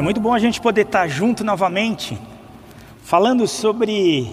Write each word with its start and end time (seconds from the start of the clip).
É 0.00 0.02
muito 0.02 0.18
bom 0.18 0.32
a 0.32 0.38
gente 0.38 0.62
poder 0.62 0.86
estar 0.86 1.06
junto 1.08 1.44
novamente, 1.44 2.18
falando 3.02 3.46
sobre 3.46 4.32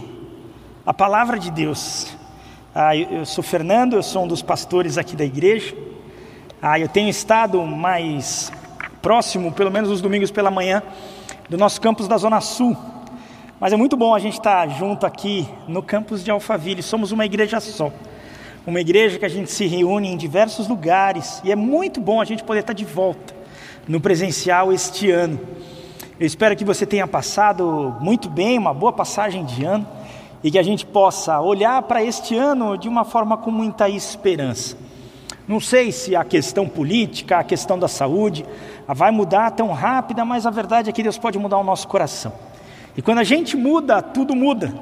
a 0.86 0.94
palavra 0.94 1.38
de 1.38 1.51
Deus. 1.51 2.15
Ah, 2.74 2.96
eu 2.96 3.26
sou 3.26 3.44
Fernando, 3.44 3.97
eu 3.97 4.01
sou 4.01 4.24
um 4.24 4.28
dos 4.29 4.42
pastores 4.42 4.97
aqui 4.97 5.13
da 5.13 5.26
igreja. 5.26 5.76
Ah, 6.62 6.79
eu 6.79 6.88
tenho 6.88 7.10
estado 7.10 7.62
mais 7.63 8.49
próximo, 9.01 9.51
pelo 9.51 9.69
menos 9.69 9.90
os 9.90 9.99
domingos 9.99 10.31
pela 10.31 10.49
manhã, 10.49 10.81
do 11.49 11.58
nosso 11.58 11.81
campus 11.81 12.08
da 12.08 12.15
Zona 12.15 12.40
Sul. 12.40 12.74
Mas 13.60 13.74
é 13.74 13.76
muito 13.76 13.97
bom 13.97 14.15
a 14.15 14.20
gente 14.20 14.36
estar 14.38 14.70
junto 14.70 15.06
aqui 15.06 15.46
no 15.68 15.84
campus 15.84 16.23
de 16.23 16.31
Alphaville. 16.31 16.81
Somos 16.81 17.12
uma 17.12 17.26
igreja 17.26 17.59
só. 17.59 17.91
Uma 18.66 18.80
igreja 18.80 19.20
que 19.20 19.26
a 19.26 19.30
gente 19.30 19.52
se 19.52 19.68
reúne 19.68 20.08
em 20.08 20.16
diversos 20.16 20.70
lugares 20.70 21.41
e 21.44 21.52
é 21.52 21.58
muito 21.58 21.99
bom 21.99 22.22
a 22.22 22.26
gente 22.26 22.41
poder 22.41 22.62
estar 22.62 22.72
de 22.72 22.86
volta 22.86 23.37
no 23.88 24.02
presencial 24.02 24.72
este 24.73 25.09
ano. 25.09 25.40
Eu 26.20 26.26
espero 26.26 26.55
que 26.55 26.66
você 26.66 26.86
tenha 26.86 27.08
passado 27.08 27.96
muito 28.02 28.30
bem, 28.30 28.58
uma 28.58 28.73
boa 28.73 28.91
passagem 28.91 29.46
de 29.46 29.63
ano, 29.63 29.88
e 30.44 30.52
que 30.52 30.60
a 30.60 30.63
gente 30.63 30.86
possa 30.86 31.40
olhar 31.40 31.82
para 31.84 32.04
este 32.04 32.36
ano 32.36 32.77
de 32.77 32.90
uma 32.90 33.05
forma 33.05 33.38
com 33.38 33.52
muita 33.52 33.88
esperança. 33.88 34.76
Não 35.48 35.60
sei 35.60 35.91
se 35.91 36.16
a 36.16 36.26
questão 36.26 36.68
política, 36.68 37.38
a 37.38 37.44
questão 37.44 37.80
da 37.80 37.88
saúde 37.88 38.46
vai 38.88 39.12
mudar 39.12 39.52
tão 39.52 39.72
rápida, 39.72 40.26
mas 40.26 40.46
a 40.46 40.49
verdade 40.49 40.90
é 40.90 40.94
que 40.94 41.02
Deus 41.02 41.18
pode 41.18 41.40
mudar 41.40 41.58
o 41.58 41.63
nosso 41.63 41.88
coração. 41.88 42.34
E 42.98 43.02
quando 43.02 43.20
a 43.20 43.24
gente 43.24 43.55
muda, 43.55 44.02
tudo 44.02 44.35
muda. 44.35 44.74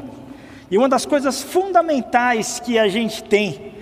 E 0.72 0.78
uma 0.78 0.90
das 0.90 1.06
coisas 1.06 1.44
fundamentais 1.44 2.60
que 2.60 2.80
a 2.80 2.88
gente 2.88 3.24
tem 3.24 3.75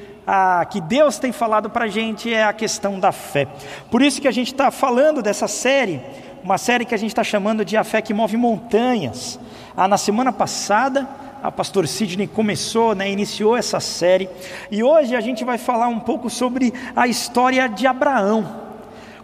que 0.70 0.82
Deus 0.82 1.18
tem 1.18 1.32
falado 1.32 1.70
para 1.70 1.86
a 1.86 1.88
gente 1.88 2.34
é 2.34 2.44
a 2.44 2.54
questão 2.54 3.00
da 3.00 3.12
fé. 3.12 3.48
Por 3.91 4.02
isso 4.02 4.22
que 4.22 4.27
a 4.27 4.32
gente 4.32 4.52
está 4.54 4.72
falando 4.72 5.22
dessa 5.22 5.48
série, 5.48 6.02
uma 6.44 6.58
série 6.58 6.86
que 6.86 6.96
a 6.96 6.98
gente 6.98 7.12
está 7.12 7.23
chamando 7.23 7.63
de 7.63 7.77
A 7.77 7.84
Fé 7.84 8.02
que 8.02 8.13
Move 8.13 8.38
Montanhas. 8.38 9.40
Ah, 9.76 9.88
na 9.88 9.98
semana 9.98 10.32
passada, 10.32 11.07
a 11.41 11.51
pastor 11.51 11.88
Sidney 11.88 12.27
começou, 12.27 12.96
né, 12.96 13.12
iniciou 13.12 13.57
essa 13.57 13.79
série, 13.79 14.29
e 14.71 14.82
hoje 14.82 15.16
a 15.16 15.21
gente 15.21 15.44
vai 15.44 15.57
falar 15.57 15.88
um 15.88 15.99
pouco 15.99 16.29
sobre 16.29 16.74
a 16.96 17.05
história 17.07 17.68
de 17.68 17.85
Abraão. 17.85 18.63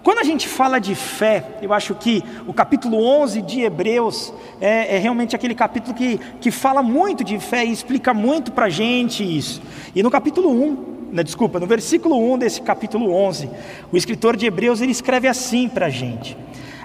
Quando 0.03 0.19
a 0.19 0.23
gente 0.23 0.47
fala 0.47 0.79
de 0.79 0.95
fé, 0.95 1.45
eu 1.61 1.73
acho 1.73 1.93
que 1.93 2.23
o 2.47 2.53
capítulo 2.53 3.03
11 3.03 3.41
de 3.41 3.61
Hebreus 3.61 4.33
é, 4.61 4.95
é 4.95 4.97
realmente 4.97 5.35
aquele 5.35 5.53
capítulo 5.53 5.93
que, 5.93 6.17
que 6.39 6.51
fala 6.51 6.81
muito 6.81 7.23
de 7.23 7.37
fé 7.37 7.65
e 7.65 7.71
explica 7.71 8.13
muito 8.13 8.51
para 8.51 8.67
a 8.67 8.69
gente 8.69 9.23
isso. 9.23 9.61
E 9.93 10.01
no 10.01 10.09
capítulo 10.09 10.49
1, 10.49 10.67
né, 10.71 10.88
desculpa, 11.23 11.59
no 11.59 11.67
versículo 11.67 12.17
1 12.33 12.37
desse 12.37 12.61
capítulo 12.61 13.11
11, 13.11 13.49
o 13.91 13.97
escritor 13.97 14.37
de 14.37 14.45
Hebreus 14.45 14.81
ele 14.81 14.91
escreve 14.91 15.27
assim 15.27 15.67
para 15.67 15.87
a 15.87 15.89
gente: 15.89 16.37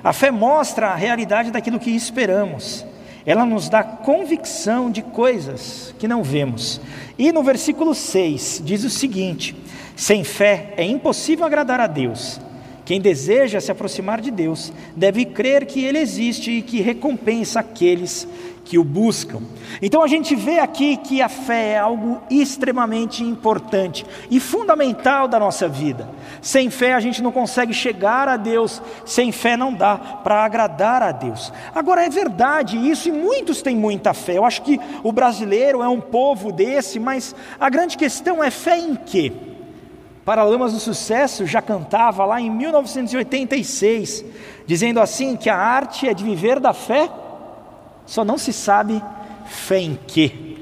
A 0.02 0.12
fé 0.12 0.30
mostra 0.30 0.88
a 0.88 0.94
realidade 0.94 1.50
daquilo 1.50 1.78
que 1.78 1.90
esperamos, 1.90 2.86
ela 3.26 3.44
nos 3.44 3.68
dá 3.68 3.82
convicção 3.82 4.90
de 4.90 5.02
coisas 5.02 5.94
que 5.98 6.08
não 6.08 6.22
vemos. 6.22 6.80
E 7.18 7.32
no 7.32 7.42
versículo 7.42 7.94
6 7.94 8.62
diz 8.64 8.84
o 8.84 8.90
seguinte: 8.90 9.56
Sem 9.96 10.24
fé 10.24 10.74
é 10.76 10.84
impossível 10.84 11.44
agradar 11.44 11.80
a 11.80 11.86
Deus. 11.86 12.40
Quem 12.84 13.00
deseja 13.00 13.60
se 13.60 13.72
aproximar 13.72 14.20
de 14.20 14.30
Deus 14.30 14.72
deve 14.94 15.24
crer 15.24 15.64
que 15.64 15.82
Ele 15.82 15.98
existe 15.98 16.50
e 16.50 16.62
que 16.62 16.82
recompensa 16.82 17.60
aqueles 17.60 18.28
que 18.64 18.78
o 18.78 18.84
buscam. 18.84 19.42
Então 19.80 20.02
a 20.02 20.08
gente 20.08 20.34
vê 20.34 20.58
aqui 20.58 20.96
que 20.96 21.20
a 21.20 21.28
fé 21.28 21.72
é 21.72 21.78
algo 21.78 22.20
extremamente 22.30 23.22
importante 23.22 24.04
e 24.30 24.40
fundamental 24.40 25.28
da 25.28 25.38
nossa 25.38 25.68
vida. 25.68 26.08
Sem 26.40 26.70
fé 26.70 26.94
a 26.94 27.00
gente 27.00 27.22
não 27.22 27.30
consegue 27.30 27.74
chegar 27.74 28.26
a 28.28 28.36
Deus, 28.36 28.80
sem 29.04 29.30
fé 29.32 29.56
não 29.56 29.72
dá 29.72 29.96
para 29.96 30.44
agradar 30.44 31.02
a 31.02 31.12
Deus. 31.12 31.52
Agora 31.74 32.04
é 32.04 32.08
verdade 32.08 32.76
isso 32.76 33.08
e 33.08 33.12
muitos 33.12 33.60
têm 33.60 33.76
muita 33.76 34.14
fé. 34.14 34.38
Eu 34.38 34.44
acho 34.44 34.62
que 34.62 34.80
o 35.02 35.12
brasileiro 35.12 35.82
é 35.82 35.88
um 35.88 36.00
povo 36.00 36.50
desse, 36.50 36.98
mas 36.98 37.34
a 37.60 37.68
grande 37.68 37.96
questão 37.96 38.42
é 38.42 38.50
fé 38.50 38.78
em 38.78 38.94
quê? 38.94 39.32
Paralamas 40.24 40.72
do 40.72 40.80
Sucesso 40.80 41.46
já 41.46 41.60
cantava 41.60 42.24
lá 42.24 42.40
em 42.40 42.50
1986, 42.50 44.24
dizendo 44.66 45.00
assim 45.00 45.36
que 45.36 45.50
a 45.50 45.56
arte 45.56 46.08
é 46.08 46.14
de 46.14 46.24
viver 46.24 46.58
da 46.58 46.72
fé, 46.72 47.10
só 48.06 48.24
não 48.24 48.38
se 48.38 48.52
sabe 48.52 49.02
fé 49.46 49.80
em 49.80 49.98
quê. 50.06 50.53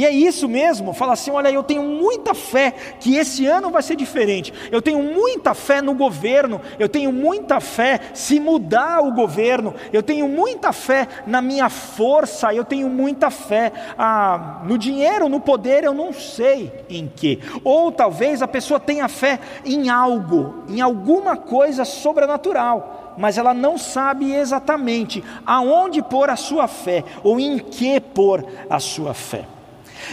E 0.00 0.06
é 0.06 0.10
isso 0.10 0.48
mesmo, 0.48 0.94
fala 0.94 1.12
assim: 1.12 1.30
olha, 1.30 1.50
eu 1.50 1.62
tenho 1.62 1.82
muita 1.82 2.32
fé 2.32 2.72
que 2.98 3.16
esse 3.16 3.44
ano 3.44 3.68
vai 3.68 3.82
ser 3.82 3.96
diferente, 3.96 4.50
eu 4.72 4.80
tenho 4.80 5.02
muita 5.02 5.52
fé 5.52 5.82
no 5.82 5.92
governo, 5.92 6.58
eu 6.78 6.88
tenho 6.88 7.12
muita 7.12 7.60
fé 7.60 8.00
se 8.14 8.40
mudar 8.40 9.04
o 9.04 9.12
governo, 9.12 9.74
eu 9.92 10.02
tenho 10.02 10.26
muita 10.26 10.72
fé 10.72 11.06
na 11.26 11.42
minha 11.42 11.68
força, 11.68 12.54
eu 12.54 12.64
tenho 12.64 12.88
muita 12.88 13.28
fé 13.28 13.74
ah, 13.98 14.62
no 14.64 14.78
dinheiro, 14.78 15.28
no 15.28 15.38
poder, 15.38 15.84
eu 15.84 15.92
não 15.92 16.14
sei 16.14 16.72
em 16.88 17.06
que. 17.06 17.38
Ou 17.62 17.92
talvez 17.92 18.40
a 18.40 18.48
pessoa 18.48 18.80
tenha 18.80 19.06
fé 19.06 19.38
em 19.66 19.90
algo, 19.90 20.64
em 20.66 20.80
alguma 20.80 21.36
coisa 21.36 21.84
sobrenatural 21.84 22.96
mas 23.18 23.36
ela 23.36 23.52
não 23.52 23.76
sabe 23.76 24.32
exatamente 24.32 25.22
aonde 25.44 26.00
pôr 26.00 26.30
a 26.30 26.36
sua 26.36 26.66
fé 26.66 27.04
ou 27.22 27.38
em 27.38 27.58
que 27.58 28.00
pôr 28.00 28.46
a 28.70 28.78
sua 28.78 29.12
fé. 29.12 29.44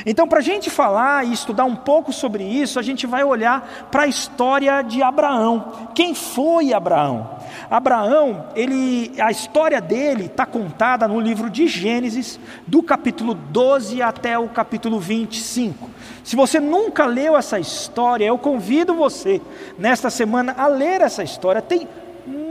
Então, 0.06 0.28
para 0.28 0.40
a 0.40 0.44
gente 0.44 0.70
falar 0.70 1.26
e 1.26 1.34
estudar 1.34 1.66
um 1.66 1.76
pouco 1.76 2.12
sobre 2.12 2.44
isso, 2.44 2.80
a 2.80 2.82
gente 2.82 3.06
vai 3.06 3.24
olhar 3.24 3.88
para 3.92 4.04
a 4.04 4.08
história 4.08 4.82
de 4.82 5.02
Abraão. 5.02 5.90
Quem 5.94 6.14
foi 6.14 6.74
Abraão? 6.74 7.38
Abraão, 7.70 8.46
ele, 8.56 9.14
a 9.20 9.32
história 9.32 9.82
dele 9.82 10.26
está 10.26 10.46
contada 10.46 11.08
no 11.08 11.20
livro 11.20 11.50
de 11.50 11.68
Gênesis, 11.68 12.40
do 12.66 12.82
capítulo 12.82 13.34
12 13.34 14.02
até 14.02 14.38
o 14.38 14.48
capítulo 14.48 15.00
25. 15.00 15.90
Se 16.24 16.36
você 16.36 16.60
nunca 16.60 17.06
leu 17.06 17.38
essa 17.38 17.60
história, 17.60 18.26
eu 18.26 18.38
convido 18.38 18.94
você, 18.94 19.42
nesta 19.78 20.10
semana, 20.10 20.54
a 20.58 20.68
ler 20.68 21.02
essa 21.02 21.24
história. 21.24 21.62
Tem 21.62 21.88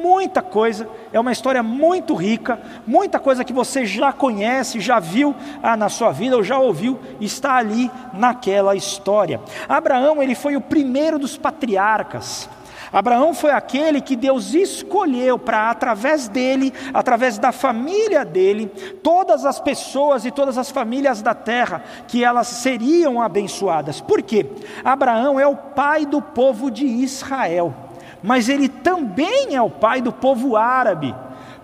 muita 0.07 0.41
coisa, 0.41 0.89
é 1.13 1.19
uma 1.19 1.33
história 1.33 1.63
muito 1.65 2.15
rica, 2.15 2.61
muita 2.87 3.19
coisa 3.19 3.45
que 3.45 3.53
você 3.53 3.85
já 3.85 4.13
conhece, 4.13 4.79
já 4.79 5.01
viu 5.01 5.35
ah, 5.61 5.77
na 5.77 5.89
sua 5.89 6.13
vida 6.13 6.37
ou 6.37 6.45
já 6.45 6.59
ouviu, 6.59 6.99
está 7.21 7.57
ali 7.57 7.91
naquela 8.13 8.77
história. 8.77 9.41
Abraão, 9.69 10.23
ele 10.23 10.37
foi 10.37 10.57
o 10.57 10.61
primeiro 10.61 11.19
dos 11.19 11.37
patriarcas. 11.37 12.49
Abraão 12.93 13.35
foi 13.35 13.51
aquele 13.51 14.01
que 14.01 14.15
Deus 14.15 14.55
escolheu 14.55 15.41
para, 15.41 15.71
através 15.71 16.29
dele, 16.29 16.73
através 16.95 17.37
da 17.37 17.51
família 17.51 18.25
dele, 18.25 18.69
todas 19.03 19.45
as 19.45 19.59
pessoas 19.59 20.25
e 20.25 20.31
todas 20.31 20.57
as 20.57 20.71
famílias 20.71 21.21
da 21.21 21.35
terra, 21.35 21.83
que 22.07 22.23
elas 22.23 22.47
seriam 22.47 23.21
abençoadas. 23.21 24.01
Por 24.01 24.23
quê? 24.23 24.47
Abraão 24.85 25.39
é 25.41 25.47
o 25.49 25.57
pai 25.57 26.07
do 26.07 26.23
povo 26.23 26.71
de 26.71 26.87
Israel 26.87 27.86
mas 28.27 28.49
ele 28.49 28.69
também 28.69 29.55
é 29.55 29.63
o 29.63 29.71
pai 29.71 30.03
do 30.03 30.11
povo 30.13 30.57
árabe, 30.57 31.15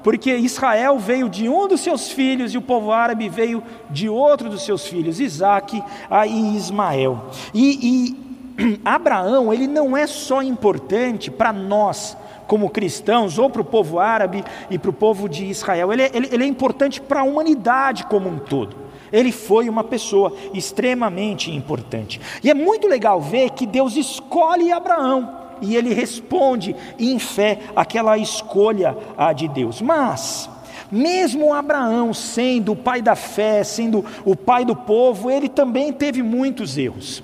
porque 0.00 0.33
Israel 0.37 0.97
veio 0.97 1.28
de 1.28 1.49
um 1.49 1.67
dos 1.67 1.81
seus 1.81 2.12
filhos 2.12 2.55
e 2.55 2.59
o 2.59 2.62
povo 2.62 2.93
árabe 2.93 3.28
veio 3.28 3.65
de 3.91 4.09
outro 4.09 4.49
dos 4.49 4.65
seus 4.65 4.87
filhos, 4.87 5.19
Isaac 5.19 5.83
e 6.28 6.56
Ismael. 6.56 7.31
E, 7.53 8.15
e 8.56 8.78
Abraão, 8.84 9.53
ele 9.53 9.67
não 9.67 9.97
é 9.97 10.06
só 10.06 10.41
importante 10.41 11.33
para 11.33 11.53
nós, 11.53 12.17
como 12.47 12.71
cristãos, 12.71 13.39
ou 13.41 13.50
para 13.50 13.62
o 13.62 13.65
povo 13.65 13.99
árabe 13.99 14.44
e 14.71 14.79
para 14.79 14.91
o 14.91 14.94
povo 14.94 15.29
de 15.29 15.47
Israel, 15.47 15.93
ele 15.93 16.03
é, 16.03 16.11
ele, 16.15 16.29
ele 16.31 16.44
é 16.44 16.47
importante 16.47 17.00
para 17.00 17.23
a 17.23 17.25
humanidade 17.25 18.06
como 18.06 18.29
um 18.29 18.39
todo. 18.39 18.77
Ele 19.12 19.33
foi 19.33 19.69
uma 19.69 19.83
pessoa 19.83 20.33
extremamente 20.55 21.50
importante. 21.50 22.21
E 22.43 22.49
é 22.49 22.55
muito 22.55 22.87
legal 22.87 23.21
ver 23.21 23.50
que 23.50 23.67
Deus 23.67 23.97
escolhe 23.97 24.71
Abraão 24.71 25.41
e 25.60 25.76
ele 25.76 25.92
responde 25.92 26.74
em 26.98 27.18
fé 27.18 27.58
aquela 27.76 28.16
escolha 28.18 28.96
de 29.37 29.49
Deus. 29.49 29.81
Mas, 29.81 30.49
mesmo 30.90 31.52
Abraão 31.52 32.12
sendo 32.12 32.72
o 32.72 32.76
pai 32.76 33.00
da 33.00 33.14
fé, 33.14 33.64
sendo 33.64 34.04
o 34.25 34.37
pai 34.37 34.64
do 34.64 34.76
povo, 34.76 35.31
ele 35.31 35.49
também 35.49 35.93
teve 35.93 36.22
muitos 36.22 36.76
erros. 36.76 37.22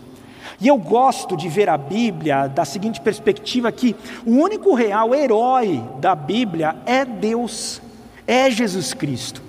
E 0.61 0.67
eu 0.67 0.77
gosto 0.77 1.37
de 1.37 1.49
ver 1.49 1.69
a 1.69 1.79
Bíblia 1.79 2.49
da 2.49 2.65
seguinte 2.65 3.01
perspectiva 3.01 3.71
que 3.71 3.95
o 4.27 4.33
único 4.33 4.75
real 4.75 5.15
herói 5.15 5.83
da 6.01 6.15
Bíblia 6.17 6.75
é 6.85 7.05
Deus, 7.05 7.81
é 8.27 8.51
Jesus 8.51 8.93
Cristo. 8.93 9.41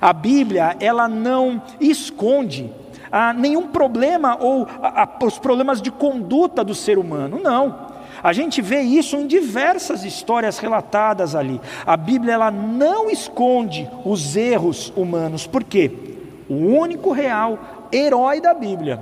A 0.00 0.12
Bíblia, 0.12 0.76
ela 0.78 1.08
não 1.08 1.60
esconde 1.80 2.70
ah, 3.10 3.32
nenhum 3.32 3.68
problema 3.68 4.38
ou 4.40 4.66
ah, 4.82 5.08
os 5.22 5.38
problemas 5.38 5.82
de 5.82 5.90
conduta 5.90 6.62
do 6.62 6.74
ser 6.74 6.96
humano, 6.96 7.40
não. 7.42 7.91
A 8.22 8.32
gente 8.32 8.62
vê 8.62 8.80
isso 8.80 9.16
em 9.16 9.26
diversas 9.26 10.04
histórias 10.04 10.58
relatadas 10.58 11.34
ali. 11.34 11.60
A 11.84 11.96
Bíblia 11.96 12.34
ela 12.34 12.50
não 12.50 13.10
esconde 13.10 13.88
os 14.04 14.36
erros 14.36 14.92
humanos, 14.94 15.46
porque 15.46 15.90
o 16.48 16.54
único 16.54 17.10
real 17.10 17.88
herói 17.92 18.40
da 18.40 18.54
Bíblia 18.54 19.00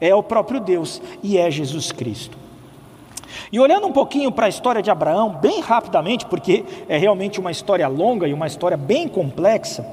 é 0.00 0.14
o 0.14 0.22
próprio 0.22 0.58
Deus 0.58 1.00
e 1.22 1.38
é 1.38 1.50
Jesus 1.50 1.92
Cristo. 1.92 2.36
E 3.52 3.58
olhando 3.58 3.88
um 3.88 3.92
pouquinho 3.92 4.30
para 4.30 4.46
a 4.46 4.48
história 4.48 4.80
de 4.80 4.92
Abraão, 4.92 5.30
bem 5.30 5.60
rapidamente, 5.60 6.24
porque 6.24 6.64
é 6.88 6.96
realmente 6.96 7.40
uma 7.40 7.50
história 7.50 7.88
longa 7.88 8.28
e 8.28 8.32
uma 8.32 8.46
história 8.46 8.76
bem 8.76 9.08
complexa, 9.08 9.84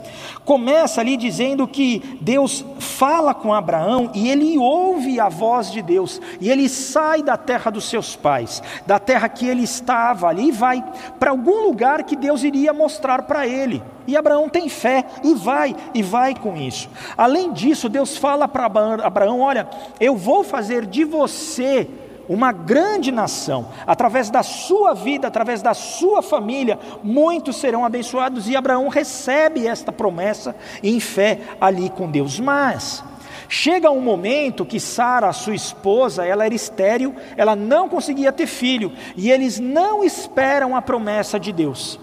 começa 0.45 1.01
ali 1.01 1.17
dizendo 1.17 1.67
que 1.67 2.19
Deus 2.21 2.63
fala 2.77 3.33
com 3.33 3.51
Abraão 3.51 4.11
e 4.13 4.29
ele 4.29 4.59
ouve 4.59 5.19
a 5.19 5.27
voz 5.27 5.71
de 5.71 5.81
Deus, 5.81 6.21
e 6.39 6.51
ele 6.51 6.69
sai 6.69 7.23
da 7.23 7.35
terra 7.35 7.71
dos 7.71 7.85
seus 7.85 8.15
pais, 8.15 8.61
da 8.85 8.99
terra 8.99 9.27
que 9.27 9.47
ele 9.47 9.63
estava 9.63 10.27
ali, 10.27 10.49
e 10.49 10.51
vai 10.51 10.83
para 11.19 11.31
algum 11.31 11.63
lugar 11.63 12.03
que 12.03 12.15
Deus 12.15 12.43
iria 12.43 12.71
mostrar 12.71 13.23
para 13.23 13.47
ele. 13.47 13.81
E 14.05 14.15
Abraão 14.15 14.47
tem 14.47 14.69
fé 14.69 15.03
e 15.23 15.33
vai, 15.33 15.75
e 15.95 16.03
vai 16.03 16.35
com 16.35 16.55
isso. 16.55 16.89
Além 17.17 17.51
disso, 17.51 17.89
Deus 17.89 18.15
fala 18.15 18.47
para 18.47 18.65
Abraão: 18.65 19.41
Olha, 19.41 19.67
eu 19.99 20.15
vou 20.15 20.43
fazer 20.43 20.85
de 20.85 21.03
você 21.03 21.87
uma 22.27 22.51
grande 22.51 23.11
nação, 23.11 23.67
através 23.85 24.29
da 24.29 24.43
sua 24.43 24.93
vida, 24.93 25.27
através 25.27 25.61
da 25.61 25.73
sua 25.73 26.21
família, 26.21 26.79
muitos 27.03 27.57
serão 27.57 27.85
abençoados, 27.85 28.49
e 28.49 28.55
Abraão 28.55 28.87
recebe 28.87 29.67
esta 29.67 29.91
promessa 29.91 30.55
em 30.83 30.99
fé 30.99 31.39
ali 31.59 31.89
com 31.89 32.09
Deus. 32.09 32.39
Mas 32.39 33.03
chega 33.47 33.91
um 33.91 34.01
momento 34.01 34.65
que 34.65 34.79
Sara, 34.79 35.31
sua 35.31 35.55
esposa, 35.55 36.25
ela 36.25 36.45
era 36.45 36.53
estéril, 36.53 37.15
ela 37.35 37.55
não 37.55 37.87
conseguia 37.87 38.31
ter 38.31 38.47
filho, 38.47 38.91
e 39.15 39.31
eles 39.31 39.59
não 39.59 40.03
esperam 40.03 40.75
a 40.75 40.81
promessa 40.81 41.39
de 41.39 41.51
Deus. 41.51 41.99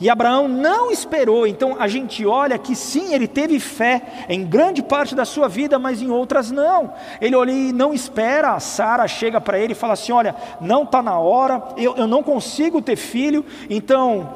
E 0.00 0.08
Abraão 0.10 0.48
não 0.48 0.90
esperou, 0.90 1.46
então 1.46 1.76
a 1.78 1.88
gente 1.88 2.24
olha 2.26 2.58
que 2.58 2.74
sim, 2.74 3.14
ele 3.14 3.26
teve 3.26 3.58
fé 3.60 4.26
em 4.28 4.44
grande 4.44 4.82
parte 4.82 5.14
da 5.14 5.24
sua 5.24 5.48
vida, 5.48 5.78
mas 5.78 6.02
em 6.02 6.10
outras 6.10 6.50
não. 6.50 6.92
Ele 7.20 7.36
olha 7.36 7.52
e 7.52 7.72
não 7.72 7.92
espera, 7.92 8.58
Sara 8.60 9.06
chega 9.06 9.40
para 9.40 9.58
ele 9.58 9.72
e 9.72 9.76
fala 9.76 9.94
assim: 9.94 10.12
Olha, 10.12 10.34
não 10.60 10.82
está 10.82 11.02
na 11.02 11.18
hora, 11.18 11.62
eu, 11.76 11.96
eu 11.96 12.06
não 12.06 12.22
consigo 12.22 12.82
ter 12.82 12.96
filho, 12.96 13.44
então 13.68 14.28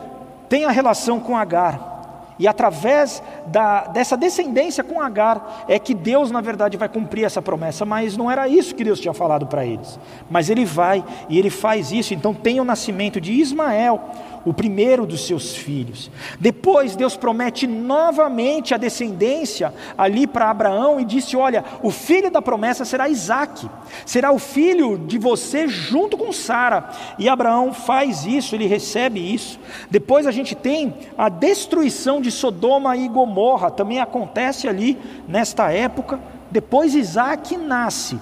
tenha 0.49 0.71
relação 0.71 1.21
com 1.21 1.37
Agar. 1.37 1.97
E 2.39 2.47
através 2.47 3.23
da, 3.47 3.87
dessa 3.87 4.17
descendência 4.17 4.85
com 4.85 5.01
Agar 5.01 5.65
é 5.69 5.79
que 5.79 5.95
Deus, 5.95 6.31
na 6.31 6.41
verdade, 6.41 6.77
vai 6.77 6.89
cumprir 6.89 7.25
essa 7.25 7.41
promessa, 7.41 7.85
mas 7.85 8.17
não 8.17 8.31
era 8.31 8.47
isso 8.47 8.75
que 8.75 8.85
Deus 8.85 9.01
tinha 9.01 9.15
falado 9.15 9.47
para 9.47 9.65
eles. 9.65 9.99
Mas 10.29 10.51
ele 10.51 10.65
vai 10.65 11.03
e 11.29 11.39
ele 11.39 11.49
faz 11.49 11.93
isso. 11.93 12.13
Então 12.13 12.35
tem 12.35 12.61
o 12.61 12.65
nascimento 12.65 13.21
de 13.21 13.33
Ismael, 13.33 14.01
o 14.47 14.55
primeiro 14.55 15.05
dos 15.05 15.27
seus 15.27 15.57
filhos. 15.57 16.09
Depois 16.39 16.95
Deus 16.95 17.17
promete 17.17 17.67
novamente 17.67 18.73
a 18.73 18.77
descendência 18.77 19.75
ali 19.99 20.25
para 20.25 20.49
Abraão 20.49 21.01
e 21.01 21.05
disse: 21.05 21.37
Olha, 21.37 21.65
o 21.83 21.91
filho 21.91 22.31
da 22.31 22.41
promessa 22.41 22.85
será 22.85 23.09
Isaac, 23.09 23.69
será 24.07 24.31
o 24.31 24.39
filho 24.39 24.97
de 24.97 25.19
você 25.19 25.67
junto 25.67 26.17
com 26.17 26.33
Sara. 26.33 26.91
E 27.19 27.29
Abraão 27.29 27.75
faz 27.75 28.25
isso, 28.25 28.55
ele 28.55 28.67
recebe 28.67 29.19
isso. 29.35 29.59
Depois 29.91 30.29
a 30.29 30.31
gente 30.31 30.55
tem 30.55 30.95
a 31.19 31.29
destruição 31.29 32.21
de 32.21 32.31
Sodoma 32.31 32.97
e 32.97 33.09
Gomorra, 33.09 33.73
também 33.73 33.99
acontece 33.99 34.69
ali 34.69 34.97
nesta 35.27 35.73
época. 35.73 36.21
Depois 36.53 36.95
Isaac 36.95 37.57
nasce. 37.57 38.17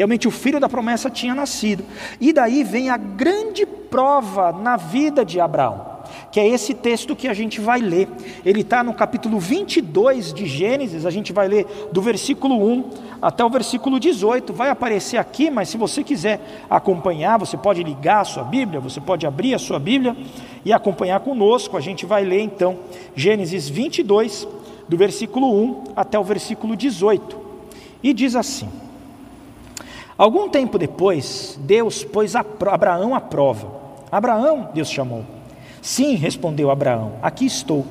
Realmente 0.00 0.26
o 0.26 0.30
filho 0.30 0.58
da 0.58 0.66
promessa 0.66 1.10
tinha 1.10 1.34
nascido. 1.34 1.84
E 2.18 2.32
daí 2.32 2.64
vem 2.64 2.88
a 2.88 2.96
grande 2.96 3.66
prova 3.66 4.50
na 4.50 4.74
vida 4.78 5.26
de 5.26 5.38
Abraão, 5.38 5.84
que 6.32 6.40
é 6.40 6.48
esse 6.48 6.72
texto 6.72 7.14
que 7.14 7.28
a 7.28 7.34
gente 7.34 7.60
vai 7.60 7.80
ler. 7.80 8.08
Ele 8.42 8.62
está 8.62 8.82
no 8.82 8.94
capítulo 8.94 9.38
22 9.38 10.32
de 10.32 10.46
Gênesis, 10.46 11.04
a 11.04 11.10
gente 11.10 11.34
vai 11.34 11.48
ler 11.48 11.66
do 11.92 12.00
versículo 12.00 12.66
1 12.66 12.90
até 13.20 13.44
o 13.44 13.50
versículo 13.50 14.00
18. 14.00 14.54
Vai 14.54 14.70
aparecer 14.70 15.18
aqui, 15.18 15.50
mas 15.50 15.68
se 15.68 15.76
você 15.76 16.02
quiser 16.02 16.64
acompanhar, 16.70 17.38
você 17.38 17.58
pode 17.58 17.82
ligar 17.82 18.20
a 18.22 18.24
sua 18.24 18.44
Bíblia, 18.44 18.80
você 18.80 19.02
pode 19.02 19.26
abrir 19.26 19.54
a 19.54 19.58
sua 19.58 19.78
Bíblia 19.78 20.16
e 20.64 20.72
acompanhar 20.72 21.20
conosco. 21.20 21.76
A 21.76 21.80
gente 21.82 22.06
vai 22.06 22.24
ler 22.24 22.40
então 22.40 22.78
Gênesis 23.14 23.68
22, 23.68 24.48
do 24.88 24.96
versículo 24.96 25.54
1 25.54 25.84
até 25.94 26.18
o 26.18 26.24
versículo 26.24 26.74
18. 26.74 27.38
E 28.02 28.14
diz 28.14 28.34
assim. 28.34 28.88
Algum 30.20 30.50
tempo 30.50 30.78
depois, 30.78 31.58
Deus 31.62 32.04
pôs 32.04 32.36
Abraão 32.36 33.14
à 33.14 33.22
prova. 33.22 33.72
Abraão, 34.12 34.68
Deus 34.74 34.90
chamou. 34.90 35.24
Sim, 35.80 36.14
respondeu 36.14 36.70
Abraão, 36.70 37.14
aqui 37.22 37.46
estou. 37.46 37.86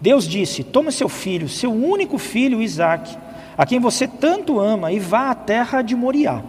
Deus 0.00 0.26
disse: 0.26 0.64
Tome 0.64 0.90
seu 0.90 1.08
filho, 1.08 1.48
seu 1.48 1.72
único 1.72 2.18
filho, 2.18 2.60
Isaque, 2.60 3.16
a 3.56 3.64
quem 3.64 3.78
você 3.78 4.08
tanto 4.08 4.58
ama, 4.58 4.90
e 4.90 4.98
vá 4.98 5.30
à 5.30 5.34
terra 5.36 5.82
de 5.82 5.94
Moriá. 5.94 6.42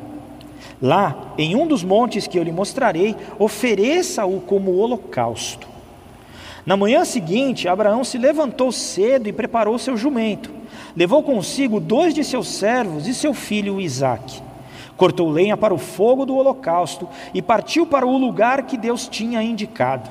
Lá, 0.81 1.31
em 1.38 1.56
um 1.56 1.68
dos 1.68 1.84
montes 1.84 2.25
que 2.25 2.39
eu 2.39 2.44
lhe 2.44 2.51
mostrarei, 2.51 3.16
ofereça-o 3.38 4.42
como 4.42 4.77
holocausto. 4.77 5.68
Na 6.66 6.75
manhã 6.75 7.06
seguinte, 7.06 7.68
Abraão 7.68 8.04
se 8.04 8.18
levantou 8.18 8.72
cedo 8.72 9.30
e 9.30 9.31
preparou 9.31 9.77
seu 9.77 9.95
jumento. 9.95 10.51
Levou 10.95 11.22
consigo 11.22 11.80
dois 11.80 12.16
de 12.16 12.24
seus 12.24 12.48
servos 12.48 13.06
e 13.06 13.13
seu 13.13 13.31
filho 13.31 13.80
Isaque 13.80 14.50
cortou 14.97 15.29
lenha 15.29 15.57
para 15.57 15.73
o 15.73 15.77
fogo 15.77 16.25
do 16.25 16.35
holocausto 16.35 17.07
e 17.33 17.41
partiu 17.41 17.85
para 17.85 18.05
o 18.05 18.17
lugar 18.17 18.63
que 18.63 18.77
Deus 18.77 19.07
tinha 19.07 19.41
indicado. 19.41 20.09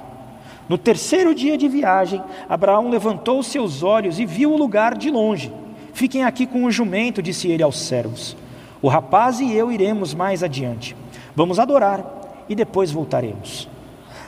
No 0.68 0.78
terceiro 0.78 1.34
dia 1.34 1.58
de 1.58 1.68
viagem, 1.68 2.22
Abraão 2.48 2.88
levantou 2.88 3.42
seus 3.42 3.82
olhos 3.82 4.20
e 4.20 4.26
viu 4.26 4.52
o 4.52 4.56
lugar 4.56 4.96
de 4.96 5.10
longe. 5.10 5.52
Fiquem 5.92 6.24
aqui 6.24 6.46
com 6.46 6.64
o 6.64 6.70
jumento, 6.70 7.20
disse 7.22 7.48
ele 7.48 7.62
aos 7.62 7.78
servos. 7.80 8.36
O 8.80 8.88
rapaz 8.88 9.40
e 9.40 9.52
eu 9.52 9.72
iremos 9.72 10.14
mais 10.14 10.42
adiante. 10.42 10.96
Vamos 11.34 11.58
adorar 11.58 12.44
e 12.48 12.54
depois 12.54 12.90
voltaremos. 12.90 13.68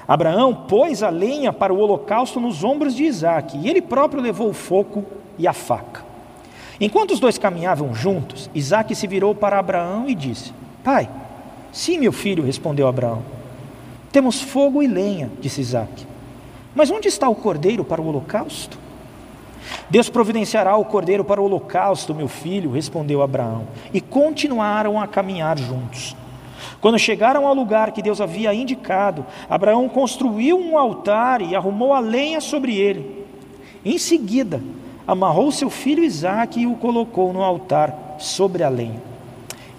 Abraão 0.07 0.55
pôs 0.55 1.03
a 1.03 1.11
lenha 1.11 1.53
para 1.53 1.73
o 1.73 1.79
holocausto 1.79 2.41
nos 2.41 2.65
ombros 2.65 2.95
de 2.95 3.05
Isaque, 3.05 3.57
e 3.59 3.69
ele 3.69 3.81
próprio 3.81 4.21
levou 4.21 4.49
o 4.49 4.53
fogo 4.53 5.05
e 5.39 5.47
a 5.47 5.53
faca. 5.53 6.12
Enquanto 6.83 7.13
os 7.13 7.21
dois 7.21 7.39
caminhavam 7.39 7.95
juntos, 7.95 8.51
Isaac 8.53 8.93
se 8.97 9.07
virou 9.07 9.37
para 9.37 9.57
Abraão 9.57 10.09
e 10.09 10.17
disse: 10.17 10.53
Pai, 10.83 11.09
sim, 11.71 11.97
meu 11.97 12.11
filho, 12.11 12.43
respondeu 12.43 12.89
Abraão. 12.89 13.23
Temos 14.11 14.43
fogo 14.43 14.83
e 14.83 14.89
lenha, 14.89 15.31
disse 15.41 15.61
Isaac. 15.61 16.05
Mas 16.75 16.91
onde 16.91 17.07
está 17.07 17.29
o 17.29 17.37
cordeiro 17.37 17.85
para 17.85 18.03
o 18.03 18.09
holocausto? 18.09 18.77
Deus 19.89 20.09
providenciará 20.09 20.77
o 20.77 20.85
cordeiro 20.85 21.25
para 21.25 21.41
o 21.41 21.45
holocausto, 21.45 22.13
meu 22.13 22.27
filho, 22.27 22.73
respondeu 22.73 23.23
Abraão. 23.23 23.69
E 23.95 24.01
continuaram 24.01 25.01
a 25.01 25.07
caminhar 25.07 25.57
juntos. 25.57 26.17
Quando 26.81 26.99
chegaram 26.99 27.47
ao 27.47 27.55
lugar 27.55 27.93
que 27.93 28.03
Deus 28.03 28.21
havia 28.21 28.53
indicado, 28.53 29.25
Abraão 29.49 29.89
construiu 29.89 30.59
um 30.59 30.77
altar 30.77 31.43
e 31.43 31.55
arrumou 31.55 31.95
a 31.95 32.01
lenha 32.01 32.41
sobre 32.41 32.75
ele. 32.75 33.25
Em 33.85 33.99
seguida, 33.99 34.61
amarrou 35.07 35.51
seu 35.51 35.71
filho 35.71 36.05
Isaque 36.05 36.61
e 36.61 36.67
o 36.67 36.75
colocou 36.75 37.33
no 37.33 37.43
altar 37.43 38.17
sobre 38.19 38.63
a 38.63 38.69
lenha. 38.69 39.03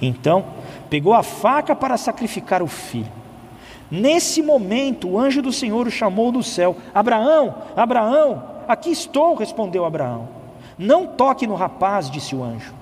Então, 0.01 0.45
pegou 0.89 1.13
a 1.13 1.23
faca 1.23 1.75
para 1.75 1.97
sacrificar 1.97 2.61
o 2.61 2.67
filho. 2.67 3.11
Nesse 3.89 4.41
momento, 4.41 5.09
o 5.09 5.19
anjo 5.19 5.41
do 5.41 5.51
Senhor 5.51 5.87
o 5.87 5.91
chamou 5.91 6.31
do 6.31 6.41
céu: 6.41 6.75
Abraão, 6.93 7.55
Abraão, 7.75 8.43
aqui 8.67 8.91
estou, 8.91 9.35
respondeu 9.35 9.85
Abraão. 9.85 10.27
Não 10.77 11.05
toque 11.05 11.45
no 11.45 11.55
rapaz, 11.55 12.09
disse 12.09 12.35
o 12.35 12.43
anjo. 12.43 12.73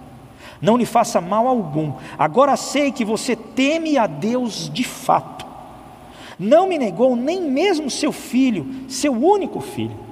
Não 0.62 0.78
lhe 0.78 0.86
faça 0.86 1.20
mal 1.20 1.48
algum. 1.48 1.94
Agora 2.18 2.56
sei 2.56 2.92
que 2.92 3.04
você 3.04 3.36
teme 3.36 3.98
a 3.98 4.08
Deus 4.08 4.70
de 4.72 4.84
fato. 4.84 5.46
Não 6.38 6.68
me 6.68 6.78
negou 6.78 7.16
nem 7.16 7.42
mesmo 7.42 7.90
seu 7.90 8.12
filho, 8.12 8.66
seu 8.88 9.12
único 9.12 9.60
filho. 9.60 10.11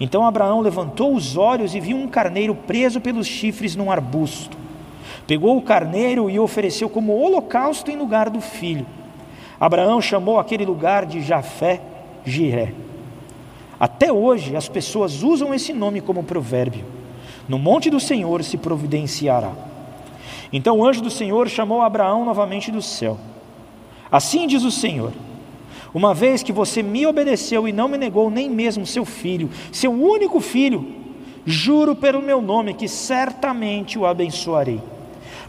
Então 0.00 0.26
Abraão 0.26 0.60
levantou 0.60 1.14
os 1.14 1.36
olhos 1.36 1.74
e 1.74 1.80
viu 1.80 1.96
um 1.96 2.08
carneiro 2.08 2.54
preso 2.54 3.00
pelos 3.00 3.26
chifres 3.26 3.76
num 3.76 3.90
arbusto. 3.90 4.56
Pegou 5.26 5.56
o 5.56 5.62
carneiro 5.62 6.28
e 6.28 6.38
o 6.38 6.42
ofereceu 6.42 6.88
como 6.88 7.16
holocausto 7.16 7.90
em 7.90 7.96
lugar 7.96 8.28
do 8.28 8.40
filho. 8.40 8.86
Abraão 9.58 10.00
chamou 10.00 10.38
aquele 10.38 10.64
lugar 10.64 11.06
de 11.06 11.22
Jafé 11.22 11.80
Jiré. 12.24 12.74
Até 13.78 14.12
hoje 14.12 14.56
as 14.56 14.68
pessoas 14.68 15.22
usam 15.22 15.54
esse 15.54 15.72
nome 15.72 16.00
como 16.00 16.24
provérbio. 16.24 16.84
No 17.48 17.58
monte 17.58 17.90
do 17.90 18.00
Senhor 18.00 18.42
se 18.42 18.56
providenciará. 18.56 19.52
Então 20.52 20.78
o 20.78 20.86
anjo 20.86 21.02
do 21.02 21.10
Senhor 21.10 21.48
chamou 21.48 21.82
Abraão 21.82 22.24
novamente 22.24 22.70
do 22.70 22.82
céu. 22.82 23.18
Assim 24.10 24.46
diz 24.46 24.62
o 24.64 24.70
Senhor: 24.70 25.12
uma 25.94 26.12
vez 26.12 26.42
que 26.42 26.52
você 26.52 26.82
me 26.82 27.06
obedeceu 27.06 27.68
e 27.68 27.72
não 27.72 27.86
me 27.86 27.96
negou 27.96 28.28
nem 28.28 28.50
mesmo 28.50 28.84
seu 28.84 29.04
filho, 29.04 29.48
seu 29.70 29.92
único 29.92 30.40
filho, 30.40 30.84
juro 31.46 31.94
pelo 31.94 32.20
meu 32.20 32.42
nome 32.42 32.74
que 32.74 32.88
certamente 32.88 33.96
o 33.96 34.04
abençoarei. 34.04 34.80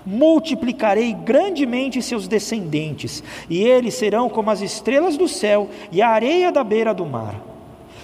Multiplicarei 0.06 1.14
grandemente 1.14 2.00
seus 2.00 2.28
descendentes, 2.28 3.24
e 3.50 3.64
eles 3.64 3.96
serão 3.96 4.30
como 4.30 4.52
as 4.52 4.62
estrelas 4.62 5.18
do 5.18 5.28
céu 5.28 5.68
e 5.92 6.00
a 6.00 6.10
areia 6.10 6.52
da 6.52 6.64
beira 6.64 6.94
do 6.94 7.08
mar. 7.08 7.42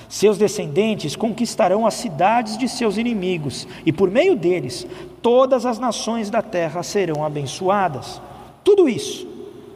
Seus 0.09 0.35
descendentes 0.35 1.15
conquistarão 1.15 1.85
as 1.85 1.93
cidades 1.93 2.57
de 2.57 2.67
seus 2.67 2.97
inimigos, 2.97 3.67
e 3.85 3.93
por 3.93 4.09
meio 4.09 4.35
deles 4.35 4.87
todas 5.21 5.63
as 5.63 5.77
nações 5.77 6.31
da 6.31 6.41
terra 6.41 6.81
serão 6.81 7.23
abençoadas. 7.23 8.19
Tudo 8.63 8.89
isso 8.89 9.27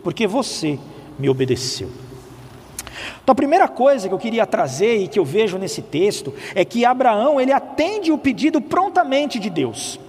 porque 0.03 0.27
você 0.27 0.77
me 1.17 1.29
obedeceu. 1.29 2.04
Então 3.23 3.33
a 3.33 3.35
primeira 3.35 3.67
coisa 3.67 4.07
que 4.07 4.13
eu 4.13 4.19
queria 4.19 4.45
trazer 4.45 4.97
e 4.97 5.07
que 5.07 5.19
eu 5.19 5.25
vejo 5.25 5.57
nesse 5.57 5.81
texto 5.81 6.33
é 6.53 6.63
que 6.63 6.85
Abraão 6.85 7.39
ele 7.39 7.51
atende 7.51 8.11
o 8.11 8.17
pedido 8.17 8.61
prontamente 8.61 9.39
de 9.39 9.49
Deus. 9.49 9.99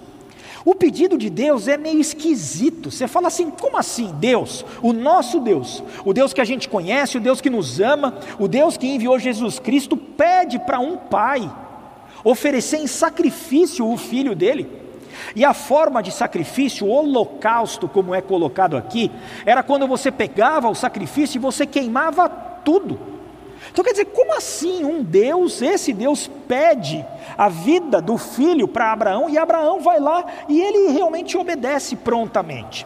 O 0.64 0.75
pedido 0.75 1.16
de 1.16 1.31
Deus 1.31 1.69
é 1.69 1.76
meio 1.76 2.00
esquisito. 2.00 2.90
Você 2.90 3.07
fala 3.07 3.28
assim: 3.28 3.50
como 3.50 3.76
assim? 3.76 4.12
Deus, 4.19 4.64
o 4.83 4.93
nosso 4.93 5.38
Deus, 5.38 5.81
o 6.05 6.12
Deus 6.12 6.33
que 6.33 6.40
a 6.40 6.45
gente 6.45 6.69
conhece, 6.69 7.16
o 7.16 7.21
Deus 7.21 7.40
que 7.40 7.49
nos 7.49 7.81
ama, 7.81 8.19
o 8.37 8.49
Deus 8.49 8.76
que 8.76 8.88
enviou 8.88 9.16
Jesus 9.16 9.61
Cristo, 9.61 9.97
pede 9.97 10.59
para 10.59 10.81
um 10.81 10.97
pai 10.97 11.49
oferecer 12.25 12.78
em 12.78 12.88
sacrifício 12.88 13.88
o 13.88 13.97
filho 13.97 14.35
dele. 14.35 14.69
E 15.37 15.45
a 15.45 15.55
forma 15.55 16.02
de 16.02 16.11
sacrifício, 16.11 16.87
o 16.87 16.90
holocausto, 16.90 17.88
como 17.88 18.12
é 18.12 18.21
colocado 18.21 18.76
aqui, 18.76 19.11
era 19.45 19.62
quando 19.62 19.87
você 19.87 20.11
pegava 20.11 20.69
o 20.69 20.75
sacrifício 20.75 21.38
e 21.38 21.40
você 21.40 21.64
queimava 21.64 22.28
tudo. 22.66 22.99
Então 23.70 23.85
quer 23.85 23.92
dizer, 23.92 24.06
como 24.06 24.37
assim 24.37 24.85
um 24.85 25.02
Deus, 25.02 25.62
esse 25.62 25.92
Deus 25.92 26.28
pede 26.49 27.04
a 27.38 27.49
vida 27.49 28.02
do 28.02 28.18
filho 28.18 28.66
para 28.66 28.92
Abraão 28.92 29.30
e 29.30 29.38
Abraão 29.38 29.80
vai 29.80 30.00
lá 30.00 30.25
e 30.49 30.61
ele 30.61 30.92
realmente 30.92 31.38
obedece 31.38 31.94
prontamente? 31.94 32.85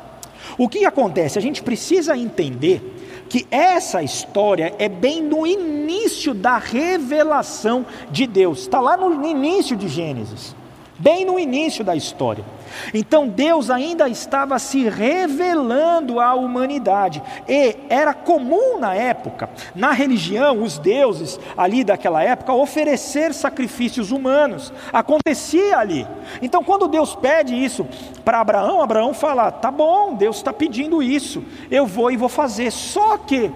O 0.59 0.69
que 0.69 0.85
acontece? 0.85 1.39
A 1.39 1.43
gente 1.43 1.63
precisa 1.63 2.17
entender 2.17 3.25
que 3.29 3.47
essa 3.51 4.03
história 4.03 4.75
é 4.79 4.89
bem 4.89 5.23
no 5.23 5.47
início 5.47 6.35
da 6.35 6.59
revelação 6.59 7.87
de 8.11 8.27
Deus, 8.27 8.61
está 8.61 8.81
lá 8.81 8.97
no 8.97 9.25
início 9.25 9.77
de 9.77 9.89
Gênesis, 9.89 10.55
bem 10.99 11.25
no 11.25 11.39
início 11.39 11.85
da 11.85 11.95
história. 11.95 12.45
Então 12.93 13.29
Deus 13.29 13.71
ainda 13.71 14.09
estava 14.09 14.59
se 14.59 14.89
revelando 14.89 16.21
à 16.21 16.35
humanidade, 16.35 17.23
e 17.49 17.77
era 17.89 18.15
comum 18.15 18.79
na 18.79 18.95
época, 18.95 19.49
na 19.75 19.93
religião, 19.93 20.63
os 20.63 20.79
deuses 20.79 21.39
ali 21.57 21.85
daquela 21.85 22.23
época 22.23 22.53
oferecer 22.53 23.33
sacrifícios 23.35 24.11
humanos, 24.11 24.73
acontecia 24.93 25.79
ali. 25.79 26.07
Então, 26.43 26.63
quando 26.63 26.89
Deus 26.89 27.15
pede 27.15 27.55
isso 27.55 27.87
para 28.25 28.41
Abraão, 28.41 28.83
Abraão 28.83 29.15
fala: 29.15 29.51
tá 29.51 29.71
bom, 29.71 30.15
Deus 30.15 30.37
está 30.37 30.53
pedindo 30.53 31.03
isso, 31.03 31.43
eu 31.71 31.87
vou 31.87 32.11
e 32.11 32.17
vou 32.17 32.29
fazer. 32.29 32.71
Só 32.71 33.17
que 33.19 33.51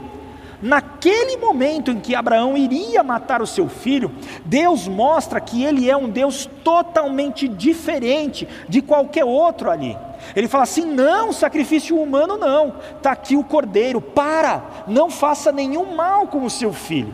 Naquele 0.65 1.37
momento 1.37 1.91
em 1.91 2.01
que 2.01 2.15
Abraão 2.15 2.57
iria 2.57 3.03
matar 3.03 3.43
o 3.43 3.47
seu 3.47 3.69
filho, 3.69 4.11
Deus 4.47 4.89
mostra 4.89 5.39
que 5.39 5.63
ele 5.63 5.91
é 5.91 5.95
um 5.95 6.09
Deus 6.09 6.49
totalmente 6.65 7.47
diferente 7.47 8.49
de 8.67 8.81
qualquer 8.81 9.27
outro 9.27 9.71
ali. 9.71 9.95
Ele 10.35 10.49
fala 10.49 10.65
assim: 10.65 10.87
não, 10.87 11.35
sacrifício 11.35 12.01
humano 12.01 12.39
não, 12.39 12.77
está 12.97 13.13
aqui 13.13 13.37
o 13.37 13.45
cordeiro, 13.45 14.01
para, 14.01 14.85
não 14.89 15.11
faça 15.11 15.53
nenhum 15.53 15.95
mal 15.95 16.29
com 16.29 16.43
o 16.47 16.49
seu 16.49 16.73
filho. 16.73 17.13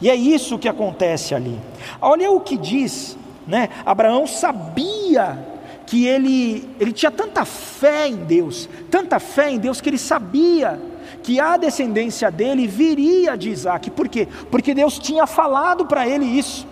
E 0.00 0.10
é 0.10 0.16
isso 0.16 0.58
que 0.58 0.68
acontece 0.68 1.32
ali. 1.32 1.56
Olha 2.00 2.28
o 2.32 2.40
que 2.40 2.56
diz, 2.56 3.16
né? 3.46 3.68
Abraão 3.86 4.26
sabia 4.26 5.38
que 5.86 6.06
ele, 6.06 6.68
ele 6.80 6.92
tinha 6.92 7.12
tanta 7.12 7.44
fé 7.44 8.08
em 8.08 8.16
Deus, 8.16 8.68
tanta 8.90 9.20
fé 9.20 9.52
em 9.52 9.58
Deus 9.60 9.80
que 9.80 9.88
ele 9.88 9.98
sabia 9.98 10.76
que 11.24 11.40
a 11.40 11.56
descendência 11.56 12.30
dele 12.30 12.66
viria 12.66 13.34
de 13.34 13.48
Isaac. 13.48 13.90
Por 13.90 14.08
quê? 14.08 14.28
Porque 14.50 14.74
Deus 14.74 14.98
tinha 14.98 15.26
falado 15.26 15.86
para 15.86 16.06
ele 16.06 16.26
isso. 16.26 16.66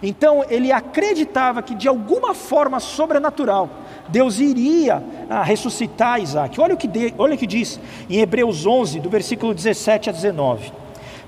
Então 0.00 0.44
ele 0.48 0.70
acreditava 0.70 1.60
que 1.62 1.74
de 1.74 1.88
alguma 1.88 2.32
forma 2.32 2.78
sobrenatural 2.78 3.68
Deus 4.08 4.38
iria 4.38 5.02
ah, 5.28 5.42
ressuscitar 5.42 6.22
Isaac. 6.22 6.60
Olha 6.60 6.74
o, 6.74 6.76
que 6.76 6.86
de, 6.86 7.12
olha 7.18 7.34
o 7.34 7.38
que 7.38 7.46
diz 7.46 7.80
em 8.08 8.20
Hebreus 8.20 8.64
11, 8.64 9.00
do 9.00 9.10
versículo 9.10 9.52
17 9.52 10.10
a 10.10 10.12
19. 10.12 10.72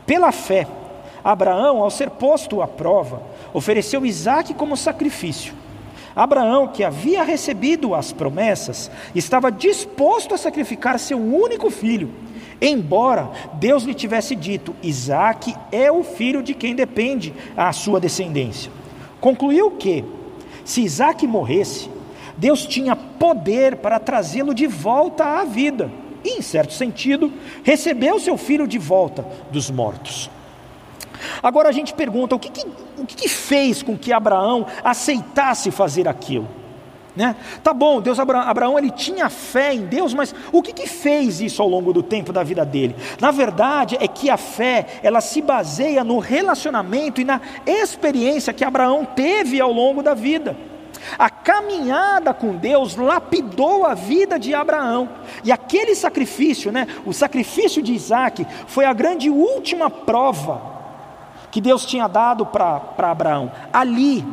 Pela 0.06 0.30
fé, 0.30 0.66
Abraão, 1.24 1.82
ao 1.82 1.90
ser 1.90 2.08
posto 2.08 2.62
à 2.62 2.68
prova, 2.68 3.20
ofereceu 3.52 4.06
Isaac 4.06 4.54
como 4.54 4.76
sacrifício. 4.76 5.54
Abraão, 6.14 6.68
que 6.68 6.84
havia 6.84 7.24
recebido 7.24 7.96
as 7.96 8.12
promessas, 8.12 8.90
estava 9.12 9.50
disposto 9.50 10.34
a 10.34 10.38
sacrificar 10.38 11.00
seu 11.00 11.18
único 11.18 11.68
filho 11.68 12.29
Embora 12.60 13.30
Deus 13.54 13.84
lhe 13.84 13.94
tivesse 13.94 14.36
dito: 14.36 14.74
Isaac 14.82 15.54
é 15.72 15.90
o 15.90 16.02
filho 16.02 16.42
de 16.42 16.54
quem 16.54 16.74
depende 16.74 17.32
a 17.56 17.72
sua 17.72 17.98
descendência. 17.98 18.70
Concluiu 19.20 19.70
que, 19.72 20.04
se 20.64 20.82
Isaac 20.82 21.26
morresse, 21.26 21.90
Deus 22.36 22.66
tinha 22.66 22.94
poder 22.94 23.76
para 23.76 23.98
trazê-lo 23.98 24.54
de 24.54 24.66
volta 24.66 25.24
à 25.24 25.44
vida 25.44 25.90
e, 26.24 26.38
em 26.38 26.42
certo 26.42 26.72
sentido, 26.72 27.32
recebeu 27.62 28.18
seu 28.18 28.36
filho 28.36 28.66
de 28.66 28.78
volta 28.78 29.26
dos 29.50 29.70
mortos. 29.70 30.30
Agora 31.42 31.68
a 31.68 31.72
gente 31.72 31.94
pergunta: 31.94 32.34
o 32.34 32.38
que, 32.38 32.50
que 32.50 32.66
o 33.00 33.06
que, 33.06 33.14
que 33.14 33.28
fez 33.28 33.82
com 33.82 33.96
que 33.96 34.12
Abraão 34.12 34.66
aceitasse 34.84 35.70
fazer 35.70 36.06
aquilo? 36.06 36.59
Né? 37.14 37.34
Tá 37.62 37.74
bom, 37.74 38.00
Deus 38.00 38.20
Abraão, 38.20 38.78
ele 38.78 38.90
tinha 38.90 39.28
fé 39.28 39.74
em 39.74 39.84
Deus, 39.84 40.14
mas 40.14 40.34
o 40.52 40.62
que, 40.62 40.72
que 40.72 40.86
fez 40.86 41.40
isso 41.40 41.60
ao 41.60 41.68
longo 41.68 41.92
do 41.92 42.02
tempo 42.02 42.32
da 42.32 42.44
vida 42.44 42.64
dele? 42.64 42.94
Na 43.20 43.32
verdade 43.32 43.96
é 44.00 44.06
que 44.06 44.30
a 44.30 44.36
fé 44.36 44.86
ela 45.02 45.20
se 45.20 45.42
baseia 45.42 46.04
no 46.04 46.18
relacionamento 46.18 47.20
e 47.20 47.24
na 47.24 47.40
experiência 47.66 48.52
que 48.52 48.64
Abraão 48.64 49.04
teve 49.04 49.60
ao 49.60 49.72
longo 49.72 50.02
da 50.02 50.14
vida. 50.14 50.56
A 51.18 51.28
caminhada 51.30 52.32
com 52.32 52.56
Deus 52.56 52.94
lapidou 52.96 53.84
a 53.84 53.94
vida 53.94 54.38
de 54.38 54.54
Abraão. 54.54 55.08
E 55.42 55.50
aquele 55.50 55.94
sacrifício, 55.94 56.70
né, 56.70 56.86
o 57.04 57.12
sacrifício 57.12 57.82
de 57.82 57.92
Isaac, 57.92 58.46
foi 58.66 58.84
a 58.84 58.92
grande 58.92 59.28
última 59.30 59.90
prova 59.90 60.78
que 61.50 61.60
Deus 61.60 61.84
tinha 61.84 62.06
dado 62.06 62.46
para 62.46 62.80
Abraão. 62.98 63.50
Ali, 63.72 64.24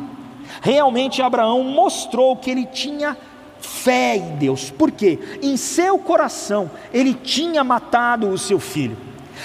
Realmente 0.60 1.22
Abraão 1.22 1.62
mostrou 1.62 2.36
que 2.36 2.50
ele 2.50 2.66
tinha 2.66 3.16
fé 3.60 4.16
em 4.16 4.36
Deus, 4.36 4.70
porque 4.70 5.18
em 5.42 5.56
seu 5.56 5.98
coração 5.98 6.70
ele 6.92 7.14
tinha 7.14 7.62
matado 7.64 8.28
o 8.28 8.38
seu 8.38 8.58
filho. 8.58 8.96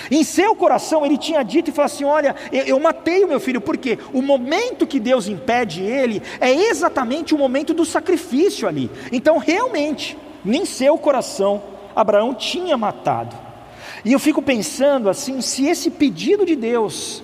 Em 0.10 0.24
seu 0.24 0.56
coração 0.56 1.06
ele 1.06 1.18
tinha 1.18 1.44
dito 1.44 1.70
e 1.70 1.74
falou 1.74 1.86
assim: 1.86 2.04
Olha, 2.04 2.36
eu, 2.52 2.80
matei 2.80 3.24
o 3.24 3.28
meu 3.28 3.40
filho, 3.40 3.62
porque 3.62 4.00
o 4.12 4.22
momento 4.22 4.88
que 4.88 5.00
Deus 5.00 5.28
impede 5.28 5.84
ele 5.84 6.22
é 6.40 6.52
exatamente 6.52 7.34
o 7.34 7.38
momento 7.38 7.74
do 7.74 7.86
sacrifício 7.86 8.68
ali. 8.68 8.90
Então, 9.12 9.38
realmente, 9.38 10.18
em 10.46 10.66
seu 10.66 10.98
coração, 10.98 11.62
Abraão 11.96 12.34
tinha 12.34 12.78
matado. 12.78 13.36
E 14.04 14.12
eu 14.12 14.20
fico 14.20 14.42
pensando 14.42 15.10
assim: 15.10 15.42
se 15.42 15.66
esse 15.68 15.92
pedido 15.92 16.46
de 16.46 16.56
Deus 16.56 17.24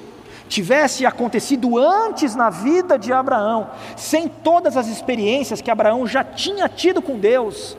tivesse 0.49 1.05
acontecido 1.05 1.77
antes 1.77 2.35
na 2.35 2.49
vida 2.49 2.99
de 2.99 3.13
Abraão, 3.13 3.69
sem 3.95 4.27
todas 4.27 4.75
as 4.75 4.87
experiências 4.87 5.61
que 5.61 5.71
Abraão 5.71 6.05
já 6.05 6.23
tinha 6.23 6.67
tido 6.67 7.01
com 7.01 7.17
Deus, 7.17 7.77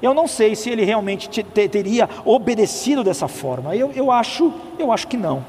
eu 0.00 0.14
não 0.14 0.26
sei 0.26 0.56
se 0.56 0.70
ele 0.70 0.84
realmente 0.84 1.42
teria 1.42 2.08
obedecido 2.24 3.04
dessa 3.04 3.28
forma. 3.28 3.76
Eu, 3.76 3.92
eu, 3.92 4.10
acho, 4.10 4.52
eu 4.78 4.90
acho 4.90 5.06
que 5.06 5.16
não. 5.16 5.44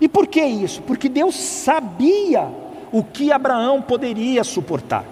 E 0.00 0.08
por 0.08 0.26
que 0.26 0.42
isso? 0.42 0.80
Porque 0.82 1.08
Deus 1.08 1.34
sabia 1.34 2.48
o 2.90 3.04
que 3.04 3.30
Abraão 3.30 3.82
poderia 3.82 4.44
suportar. 4.44 5.04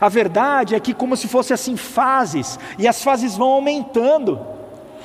A 0.00 0.08
verdade 0.08 0.74
é 0.74 0.80
que, 0.80 0.94
como 0.94 1.16
se 1.16 1.28
fosse 1.28 1.52
assim, 1.52 1.76
fases, 1.76 2.58
e 2.78 2.86
as 2.86 3.02
fases 3.02 3.36
vão 3.36 3.48
aumentando. 3.48 4.55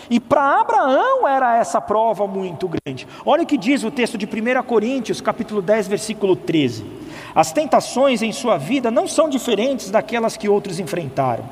E 0.09 0.19
para 0.19 0.61
Abraão 0.61 1.27
era 1.27 1.57
essa 1.57 1.79
prova 1.79 2.27
muito 2.27 2.67
grande. 2.67 3.07
Olha 3.25 3.43
o 3.43 3.45
que 3.45 3.57
diz 3.57 3.83
o 3.83 3.91
texto 3.91 4.17
de 4.17 4.25
1 4.25 4.63
Coríntios, 4.63 5.21
capítulo 5.21 5.61
10, 5.61 5.87
versículo 5.87 6.35
13. 6.35 6.85
As 7.33 7.51
tentações 7.51 8.21
em 8.21 8.31
sua 8.31 8.57
vida 8.57 8.91
não 8.91 9.07
são 9.07 9.29
diferentes 9.29 9.89
daquelas 9.89 10.35
que 10.35 10.49
outros 10.49 10.79
enfrentaram. 10.79 11.43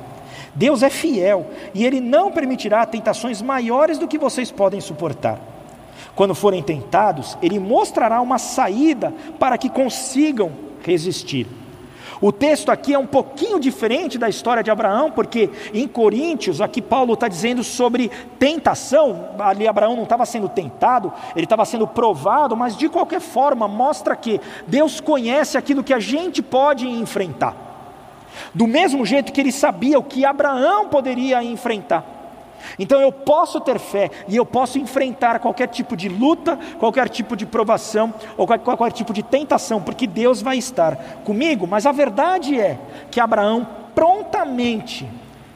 Deus 0.55 0.83
é 0.83 0.89
fiel 0.89 1.47
e 1.73 1.85
Ele 1.85 2.01
não 2.01 2.31
permitirá 2.31 2.85
tentações 2.85 3.41
maiores 3.41 3.97
do 3.97 4.07
que 4.07 4.17
vocês 4.17 4.51
podem 4.51 4.81
suportar. 4.81 5.39
Quando 6.15 6.35
forem 6.35 6.61
tentados, 6.61 7.37
Ele 7.41 7.59
mostrará 7.59 8.19
uma 8.19 8.37
saída 8.37 9.13
para 9.39 9.57
que 9.57 9.69
consigam 9.69 10.51
resistir. 10.81 11.47
O 12.21 12.33
texto 12.33 12.69
aqui 12.69 12.93
é 12.93 12.99
um 12.99 13.05
pouquinho 13.05 13.59
diferente 13.59 14.17
da 14.17 14.27
história 14.27 14.61
de 14.61 14.69
Abraão, 14.69 15.09
porque 15.09 15.49
em 15.73 15.87
Coríntios, 15.87 16.59
aqui 16.59 16.81
Paulo 16.81 17.13
está 17.13 17.29
dizendo 17.29 17.63
sobre 17.63 18.11
tentação, 18.37 19.29
ali 19.39 19.67
Abraão 19.67 19.95
não 19.95 20.03
estava 20.03 20.25
sendo 20.25 20.49
tentado, 20.49 21.13
ele 21.33 21.45
estava 21.45 21.63
sendo 21.63 21.87
provado, 21.87 22.57
mas 22.57 22.75
de 22.75 22.89
qualquer 22.89 23.21
forma 23.21 23.67
mostra 23.67 24.17
que 24.17 24.41
Deus 24.67 24.99
conhece 24.99 25.57
aquilo 25.57 25.83
que 25.83 25.93
a 25.93 25.99
gente 25.99 26.41
pode 26.41 26.87
enfrentar. 26.87 27.55
Do 28.53 28.67
mesmo 28.67 29.05
jeito 29.05 29.31
que 29.31 29.39
ele 29.39 29.51
sabia 29.51 29.97
o 29.97 30.03
que 30.03 30.25
Abraão 30.25 30.89
poderia 30.89 31.41
enfrentar. 31.41 32.18
Então 32.77 33.01
eu 33.01 33.11
posso 33.11 33.59
ter 33.59 33.79
fé 33.79 34.09
e 34.27 34.35
eu 34.35 34.45
posso 34.45 34.77
enfrentar 34.77 35.39
qualquer 35.39 35.67
tipo 35.67 35.95
de 35.95 36.09
luta, 36.09 36.57
qualquer 36.79 37.09
tipo 37.09 37.35
de 37.35 37.45
provação 37.45 38.13
ou 38.37 38.47
qualquer, 38.47 38.91
tipo 38.91 39.13
de 39.13 39.23
tentação, 39.23 39.81
porque 39.81 40.07
Deus 40.07 40.41
vai 40.41 40.57
estar 40.57 40.95
comigo. 41.23 41.67
Mas 41.67 41.85
a 41.85 41.91
verdade 41.91 42.59
é 42.59 42.77
que 43.11 43.19
Abraão 43.19 43.67
prontamente 43.93 45.07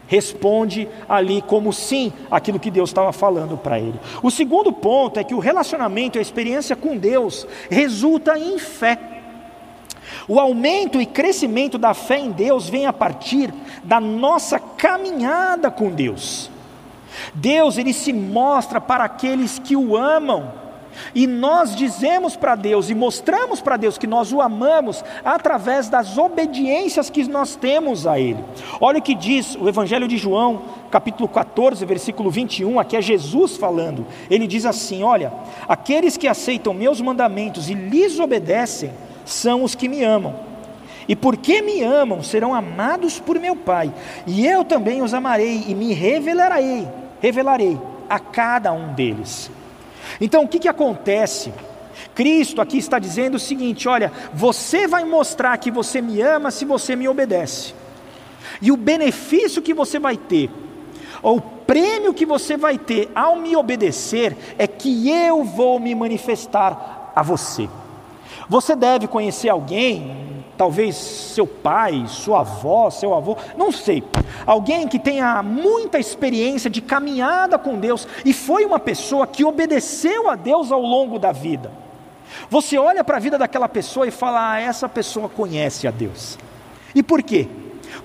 responde 0.07 0.88
ali 1.07 1.41
como 1.41 1.72
sim 1.74 2.12
aquilo 2.29 2.60
que 2.60 2.69
Deus 2.69 2.89
estava 2.89 3.12
falando 3.12 3.57
para 3.57 3.79
ele. 3.79 4.00
O 4.22 4.29
segundo 4.29 4.72
ponto 4.72 5.19
é 5.19 5.24
que 5.24 5.33
o 5.33 5.39
relacionamento, 5.39 6.19
a 6.19 6.22
experiência 6.22 6.75
com 6.75 6.98
Deus, 6.98 7.48
resulta 7.69 8.38
em 8.38 8.60
fé. 8.60 9.00
O 10.27 10.39
aumento 10.39 11.01
e 11.01 11.05
crescimento 11.05 11.77
da 11.77 11.93
fé 11.93 12.19
em 12.19 12.31
Deus 12.31 12.69
vem 12.69 12.86
a 12.86 12.93
partir 12.93 13.53
da 13.83 14.00
nossa 14.00 14.60
caminhada 14.60 15.72
com 15.72 15.89
Deus. 15.89 16.51
Deus 17.34 17.77
ele 17.77 17.93
se 17.93 18.13
mostra 18.13 18.79
para 18.79 19.03
aqueles 19.03 19.60
que 19.60 19.75
o 19.75 19.96
amam. 19.96 20.63
E 21.13 21.27
nós 21.27 21.75
dizemos 21.75 22.36
para 22.36 22.55
Deus 22.55 22.89
e 22.89 22.96
mostramos 22.96 23.62
para 23.62 23.77
Deus 23.77 23.98
que 23.98 24.08
nós 24.08 24.32
o 24.32 24.41
amamos 24.41 25.03
através 25.24 25.89
das 25.89 26.17
obediências 26.17 27.10
que 27.10 27.27
nós 27.27 27.55
temos 27.55 28.05
a 28.08 28.20
Ele. 28.20 28.43
Olha 28.79 29.00
o 29.00 29.01
que 29.01 29.15
diz 29.15 29.55
o 29.55 29.67
Evangelho 29.67 30.08
de 30.08 30.17
João, 30.17 30.62
capítulo 30.91 31.27
14, 31.27 31.86
versículo 31.86 32.29
21, 32.29 32.79
aqui 32.79 32.96
é 32.96 33.01
Jesus 33.01 33.58
falando. 33.58 34.05
Ele 34.29 34.48
diz 34.48 34.65
assim: 34.65 35.03
Olha, 35.03 35.34
aqueles 35.67 36.17
que 36.17 36.27
aceitam 36.27 36.74
meus 36.74 37.01
mandamentos 37.01 37.70
e 37.70 37.74
lhes 37.74 38.20
obedecem 38.20 38.91
são 39.25 39.63
os 39.63 39.75
que 39.75 39.88
me 39.88 40.03
amam. 40.03 40.53
E 41.05 41.17
porque 41.17 41.62
me 41.62 41.84
amam, 41.84 42.24
serão 42.24 42.55
amados 42.55 43.20
por 43.20 43.38
meu 43.38 43.58
Pai, 43.58 43.93
e 44.25 44.48
eu 44.48 44.63
também 44.63 45.01
os 45.01 45.13
amarei 45.13 45.65
e 45.67 45.75
me 45.75 45.93
revelarei 45.93 46.88
revelarei 47.24 47.80
a 48.10 48.20
cada 48.20 48.74
um 48.74 48.94
deles. 48.94 49.50
Então 50.20 50.44
o 50.44 50.48
que, 50.48 50.60
que 50.60 50.68
acontece? 50.68 51.53
Cristo 52.13 52.60
aqui 52.60 52.77
está 52.77 53.00
dizendo 53.00 53.36
o 53.36 53.39
seguinte: 53.39 53.88
olha, 53.88 54.12
você 54.34 54.86
vai 54.86 55.06
mostrar 55.06 55.58
que 55.58 55.72
você 55.72 56.01
me 56.01 56.22
ama 56.22 56.51
se 56.51 56.65
você 56.65 56.98
me 56.98 57.08
obedece, 57.08 57.74
e 58.62 58.74
o 58.74 58.77
benefício 58.77 59.62
que 59.62 59.74
você 59.74 59.98
vai 59.98 60.18
ter, 60.18 60.51
ou 61.22 61.38
o 61.38 61.42
prêmio 61.42 62.13
que 62.13 62.25
você 62.25 62.58
vai 62.58 62.77
ter 62.77 63.10
ao 63.15 63.38
me 63.38 63.56
obedecer, 63.56 64.36
é 64.58 64.68
que 64.68 65.10
eu 65.10 65.46
vou 65.46 65.80
me 65.80 65.96
manifestar 65.96 67.13
a 67.15 67.24
você. 67.24 67.70
Você 68.50 68.75
deve 68.75 69.08
conhecer 69.08 69.48
alguém, 69.48 70.33
talvez 70.57 70.95
seu 70.95 71.48
pai, 71.48 72.05
sua 72.07 72.41
avó, 72.41 72.89
seu 72.89 73.13
avô, 73.13 73.38
não 73.57 73.72
sei, 73.72 74.03
alguém 74.45 74.88
que 74.88 75.00
tenha 75.00 75.41
muita 75.41 76.00
experiência 76.00 76.69
de 76.69 76.81
caminhada 76.81 77.57
com 77.57 77.79
Deus 77.79 78.07
e 78.24 78.33
foi 78.33 78.65
uma 78.65 78.79
pessoa 78.79 79.27
que 79.27 79.43
obedeceu 79.43 80.29
a 80.29 80.36
Deus 80.36 80.72
ao 80.72 80.81
longo 80.81 81.17
da 81.17 81.31
vida. 81.31 81.72
Você 82.50 82.77
olha 82.77 83.03
para 83.03 83.17
a 83.17 83.19
vida 83.19 83.38
daquela 83.38 83.69
pessoa 83.69 84.07
e 84.07 84.12
fala: 84.12 84.53
ah, 84.53 84.60
essa 84.60 84.89
pessoa 84.89 85.29
conhece 85.29 85.88
a 85.88 85.91
Deus. 85.91 86.38
E 86.95 87.03
por 87.03 87.22
quê? 87.22 87.48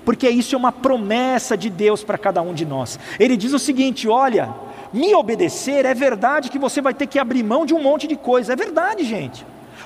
Porque 0.05 0.29
isso 0.29 0.55
é 0.55 0.57
uma 0.57 0.71
promessa 0.71 1.57
de 1.57 1.69
Deus 1.69 2.03
para 2.03 2.17
cada 2.17 2.41
um 2.41 2.53
de 2.53 2.65
nós. 2.65 2.99
Ele 3.19 3.35
diz 3.35 3.53
o 3.53 3.59
seguinte: 3.59 4.07
olha, 4.07 4.53
me 4.93 5.13
obedecer 5.15 5.85
é 5.85 5.93
verdade 5.93 6.49
que 6.49 6.59
você 6.59 6.81
vai 6.81 6.93
ter 6.93 7.07
que 7.07 7.19
abrir 7.19 7.43
mão 7.43 7.65
de 7.65 7.73
um 7.73 7.81
monte 7.81 8.07
de 8.07 8.15
coisa, 8.15 8.53
é 8.53 8.55
verdade, 8.55 9.03
gente. 9.03 9.45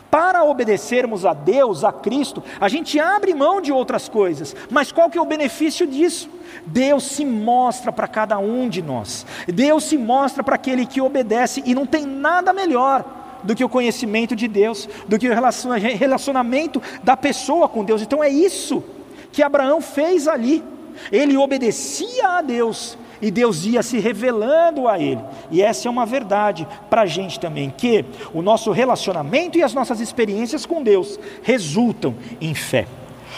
Para 0.10 0.44
obedecermos 0.44 1.26
a 1.26 1.34
Deus, 1.34 1.84
a 1.84 1.92
Cristo, 1.92 2.44
a 2.60 2.68
gente 2.70 3.00
abre 3.00 3.34
mão 3.34 3.62
de 3.62 3.72
outras 3.72 4.08
coisas, 4.08 4.56
mas 4.70 4.92
qual 4.92 5.10
que 5.10 5.18
é 5.18 5.22
o 5.22 5.26
benefício 5.26 5.88
disso? 5.88 6.30
Deus 6.66 7.04
se 7.04 7.26
mostra 7.26 7.92
para 7.92 8.08
cada 8.08 8.38
um 8.38 8.70
de 8.70 8.82
nós, 8.82 9.26
Deus 9.48 9.86
se 9.86 9.98
mostra 9.98 10.44
para 10.44 10.56
aquele 10.56 10.86
que 10.86 11.02
obedece, 11.02 11.64
e 11.66 11.74
não 11.74 11.86
tem 11.86 12.06
nada 12.06 12.54
melhor 12.54 13.04
do 13.44 13.56
que 13.56 13.64
o 13.64 13.70
conhecimento 13.70 14.36
de 14.36 14.48
Deus, 14.48 14.88
do 15.08 15.20
que 15.20 15.30
o 15.30 15.34
relacionamento 15.34 16.82
da 17.04 17.18
pessoa 17.18 17.68
com 17.68 17.84
Deus. 17.84 18.02
Então 18.02 18.24
é 18.24 18.30
isso 18.30 18.84
que 19.32 19.44
Abraão 19.44 19.82
fez 19.82 20.28
ali. 20.28 20.64
Ele 21.12 21.36
obedecia 21.36 22.38
a 22.38 22.42
Deus 22.42 22.98
e 23.24 23.32
Deus 23.32 23.63
ia 23.63 23.82
se 23.82 24.00
revelando 24.00 24.86
a 24.86 25.00
ele. 25.00 25.22
E 25.50 25.62
essa 25.62 25.88
é 25.88 25.92
uma 25.92 26.06
verdade 26.06 26.68
para 26.89 27.03
a 27.03 27.06
gente 27.06 27.39
também, 27.39 27.70
que 27.70 28.03
o 28.34 28.42
nosso 28.42 28.70
relacionamento 28.72 29.58
e 29.58 29.63
as 29.63 29.74
nossas 29.74 30.01
experiências 30.01 30.65
com 30.65 30.84
Deus 30.84 31.18
resultam 31.42 32.15
em 32.42 32.53
fé. 32.53 32.86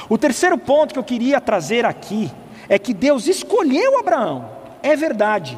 O 0.09 0.17
terceiro 0.17 0.57
ponto 0.57 0.91
que 0.91 0.99
eu 0.99 1.03
queria 1.03 1.39
trazer 1.39 1.85
aqui 1.85 2.31
é 2.67 2.79
que 2.79 2.95
Deus 2.95 3.27
escolheu 3.27 3.99
Abraão, 3.99 4.49
é 4.81 4.95
verdade, 4.95 5.55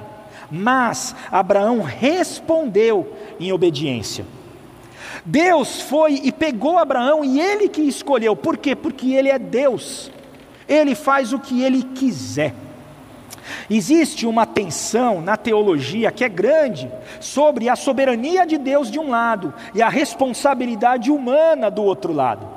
mas 0.51 1.15
Abraão 1.31 1.81
respondeu 1.81 3.13
em 3.39 3.53
obediência. 3.53 4.25
Deus 5.25 5.81
foi 5.81 6.19
e 6.21 6.33
pegou 6.33 6.77
Abraão 6.77 7.23
e 7.23 7.39
ele 7.39 7.69
que 7.69 7.81
escolheu, 7.81 8.35
por 8.35 8.57
quê? 8.57 8.75
Porque 8.75 9.13
ele 9.13 9.29
é 9.29 9.39
Deus, 9.39 10.11
ele 10.67 10.95
faz 10.95 11.31
o 11.31 11.39
que 11.39 11.63
ele 11.63 11.83
quiser. 11.95 12.66
Existe 13.69 14.25
uma 14.25 14.45
tensão 14.45 15.21
na 15.21 15.37
teologia 15.37 16.11
que 16.11 16.23
é 16.23 16.29
grande 16.29 16.91
sobre 17.19 17.69
a 17.69 17.75
soberania 17.75 18.45
de 18.45 18.57
Deus 18.57 18.89
de 18.89 18.99
um 18.99 19.09
lado 19.09 19.53
e 19.73 19.81
a 19.81 19.89
responsabilidade 19.89 21.11
humana 21.11 21.69
do 21.69 21.83
outro 21.83 22.13
lado. 22.13 22.47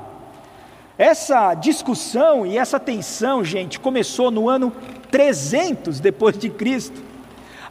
Essa 0.97 1.53
discussão 1.53 2.45
e 2.45 2.57
essa 2.57 2.79
tensão, 2.79 3.43
gente, 3.43 3.79
começou 3.79 4.29
no 4.29 4.47
ano 4.47 4.71
300 5.09 5.99
depois 5.99 6.37
de 6.37 6.49
Cristo. 6.49 7.01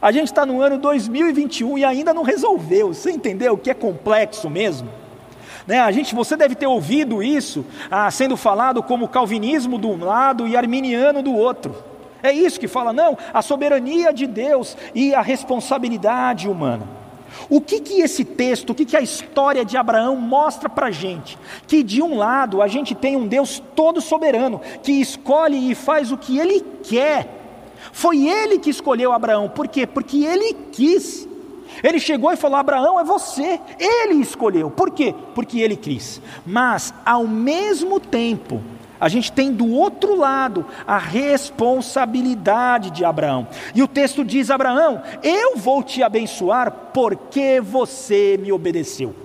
A 0.01 0.11
gente 0.11 0.27
está 0.27 0.45
no 0.45 0.61
ano 0.61 0.77
2021 0.77 1.77
e 1.77 1.85
ainda 1.85 2.13
não 2.13 2.23
resolveu. 2.23 2.93
Você 2.93 3.11
entendeu 3.11 3.57
que 3.57 3.69
é 3.69 3.73
complexo 3.73 4.49
mesmo? 4.49 4.89
Né? 5.67 5.79
A 5.79 5.91
gente, 5.91 6.15
você 6.15 6.35
deve 6.35 6.55
ter 6.55 6.67
ouvido 6.67 7.21
isso 7.21 7.65
ah, 7.89 8.09
sendo 8.09 8.35
falado 8.35 8.81
como 8.81 9.07
calvinismo 9.07 9.79
de 9.79 9.85
um 9.85 10.03
lado 10.03 10.47
e 10.47 10.57
arminiano 10.57 11.21
do 11.21 11.33
outro. 11.33 11.90
É 12.23 12.31
isso 12.31 12.59
que 12.59 12.67
fala, 12.67 12.93
não, 12.93 13.17
a 13.33 13.41
soberania 13.41 14.13
de 14.13 14.27
Deus 14.27 14.77
e 14.93 15.13
a 15.13 15.21
responsabilidade 15.21 16.47
humana. 16.47 16.87
O 17.49 17.61
que, 17.61 17.79
que 17.79 18.01
esse 18.01 18.23
texto, 18.23 18.71
o 18.71 18.75
que, 18.75 18.85
que 18.85 18.97
a 18.97 19.01
história 19.01 19.63
de 19.63 19.77
Abraão 19.77 20.15
mostra 20.15 20.69
para 20.69 20.87
a 20.87 20.91
gente? 20.91 21.37
Que 21.67 21.83
de 21.83 22.01
um 22.01 22.17
lado 22.17 22.61
a 22.61 22.67
gente 22.67 22.93
tem 22.93 23.15
um 23.15 23.27
Deus 23.27 23.61
todo 23.75 24.01
soberano, 24.01 24.61
que 24.83 24.91
escolhe 24.91 25.71
e 25.71 25.75
faz 25.75 26.11
o 26.11 26.17
que 26.17 26.37
ele 26.37 26.61
quer. 26.83 27.39
Foi 27.91 28.27
ele 28.27 28.59
que 28.59 28.69
escolheu 28.69 29.11
Abraão, 29.11 29.49
por 29.49 29.67
quê? 29.67 29.87
Porque 29.87 30.23
ele 30.23 30.53
quis. 30.71 31.27
Ele 31.83 31.99
chegou 31.99 32.31
e 32.31 32.37
falou: 32.37 32.57
Abraão, 32.57 32.99
é 32.99 33.03
você. 33.03 33.59
Ele 33.79 34.15
escolheu. 34.15 34.69
Por 34.69 34.91
quê? 34.91 35.15
Porque 35.33 35.59
ele 35.59 35.75
quis. 35.75 36.21
Mas, 36.45 36.93
ao 37.05 37.25
mesmo 37.25 37.99
tempo, 37.99 38.61
a 39.01 39.09
gente 39.09 39.31
tem 39.31 39.51
do 39.51 39.67
outro 39.67 40.15
lado 40.15 40.63
a 40.85 40.99
responsabilidade 40.99 42.91
de 42.91 43.03
Abraão. 43.03 43.47
E 43.73 43.81
o 43.81 43.87
texto 43.87 44.23
diz: 44.23 44.51
Abraão, 44.51 45.01
eu 45.23 45.57
vou 45.57 45.81
te 45.81 46.03
abençoar 46.03 46.71
porque 46.93 47.59
você 47.59 48.37
me 48.39 48.51
obedeceu. 48.51 49.15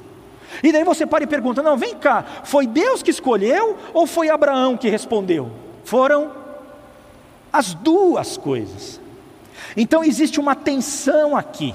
E 0.63 0.73
daí 0.73 0.83
você 0.83 1.05
para 1.05 1.25
e 1.25 1.27
pergunta: 1.27 1.63
não, 1.63 1.77
vem 1.77 1.95
cá, 1.95 2.25
foi 2.43 2.67
Deus 2.67 3.03
que 3.03 3.11
escolheu 3.11 3.77
ou 3.93 4.07
foi 4.07 4.31
Abraão 4.31 4.79
que 4.79 4.89
respondeu? 4.89 5.51
Foram 5.85 6.33
as 7.53 7.75
duas 7.75 8.39
coisas. 8.39 8.99
Então 9.77 10.03
existe 10.03 10.41
uma 10.41 10.55
tensão 10.55 11.37
aqui. 11.37 11.75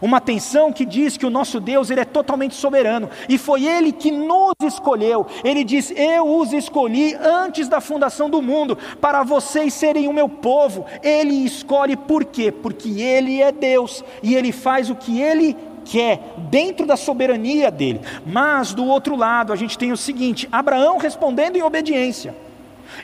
Uma 0.00 0.20
tensão 0.20 0.72
que 0.72 0.84
diz 0.84 1.16
que 1.16 1.26
o 1.26 1.30
nosso 1.30 1.60
Deus 1.60 1.90
ele 1.90 2.00
é 2.00 2.04
totalmente 2.04 2.54
soberano 2.54 3.08
e 3.28 3.38
foi 3.38 3.64
Ele 3.64 3.92
que 3.92 4.10
nos 4.10 4.54
escolheu. 4.62 5.26
Ele 5.44 5.64
diz: 5.64 5.92
Eu 5.96 6.38
os 6.38 6.52
escolhi 6.52 7.14
antes 7.14 7.68
da 7.68 7.80
fundação 7.80 8.28
do 8.28 8.40
mundo 8.42 8.76
para 9.00 9.22
vocês 9.22 9.74
serem 9.74 10.08
o 10.08 10.12
meu 10.12 10.28
povo. 10.28 10.84
Ele 11.02 11.44
escolhe 11.44 11.96
por 11.96 12.24
quê? 12.24 12.50
Porque 12.50 13.00
Ele 13.00 13.42
é 13.42 13.52
Deus 13.52 14.04
e 14.22 14.34
Ele 14.34 14.52
faz 14.52 14.90
o 14.90 14.94
que 14.94 15.20
Ele 15.20 15.56
quer 15.84 16.34
dentro 16.50 16.86
da 16.86 16.96
soberania 16.96 17.70
dele. 17.70 18.00
Mas 18.26 18.74
do 18.74 18.84
outro 18.84 19.16
lado 19.16 19.52
a 19.52 19.56
gente 19.56 19.78
tem 19.78 19.92
o 19.92 19.96
seguinte: 19.96 20.48
Abraão 20.52 20.98
respondendo 20.98 21.56
em 21.56 21.62
obediência 21.62 22.34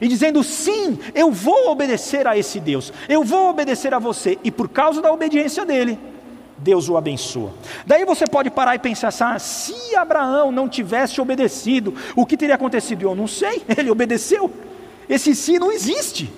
e 0.00 0.08
dizendo: 0.08 0.42
Sim, 0.42 0.98
eu 1.14 1.30
vou 1.30 1.70
obedecer 1.70 2.26
a 2.26 2.36
esse 2.36 2.60
Deus, 2.60 2.92
eu 3.08 3.24
vou 3.24 3.50
obedecer 3.50 3.94
a 3.94 3.98
você, 3.98 4.38
e 4.44 4.50
por 4.50 4.68
causa 4.68 5.00
da 5.00 5.12
obediência 5.12 5.64
dele, 5.64 5.98
Deus 6.56 6.88
o 6.88 6.96
abençoa. 6.96 7.52
Daí 7.86 8.04
você 8.04 8.26
pode 8.26 8.50
parar 8.50 8.74
e 8.74 8.78
pensar 8.78 9.08
assim: 9.08 9.74
se 9.74 9.96
Abraão 9.96 10.52
não 10.52 10.68
tivesse 10.68 11.20
obedecido, 11.20 11.94
o 12.14 12.24
que 12.24 12.36
teria 12.36 12.54
acontecido? 12.54 13.02
Eu 13.02 13.14
não 13.14 13.26
sei, 13.26 13.62
ele 13.76 13.90
obedeceu. 13.90 14.50
Esse 15.08 15.34
sim 15.34 15.58
não 15.58 15.70
existe, 15.70 16.32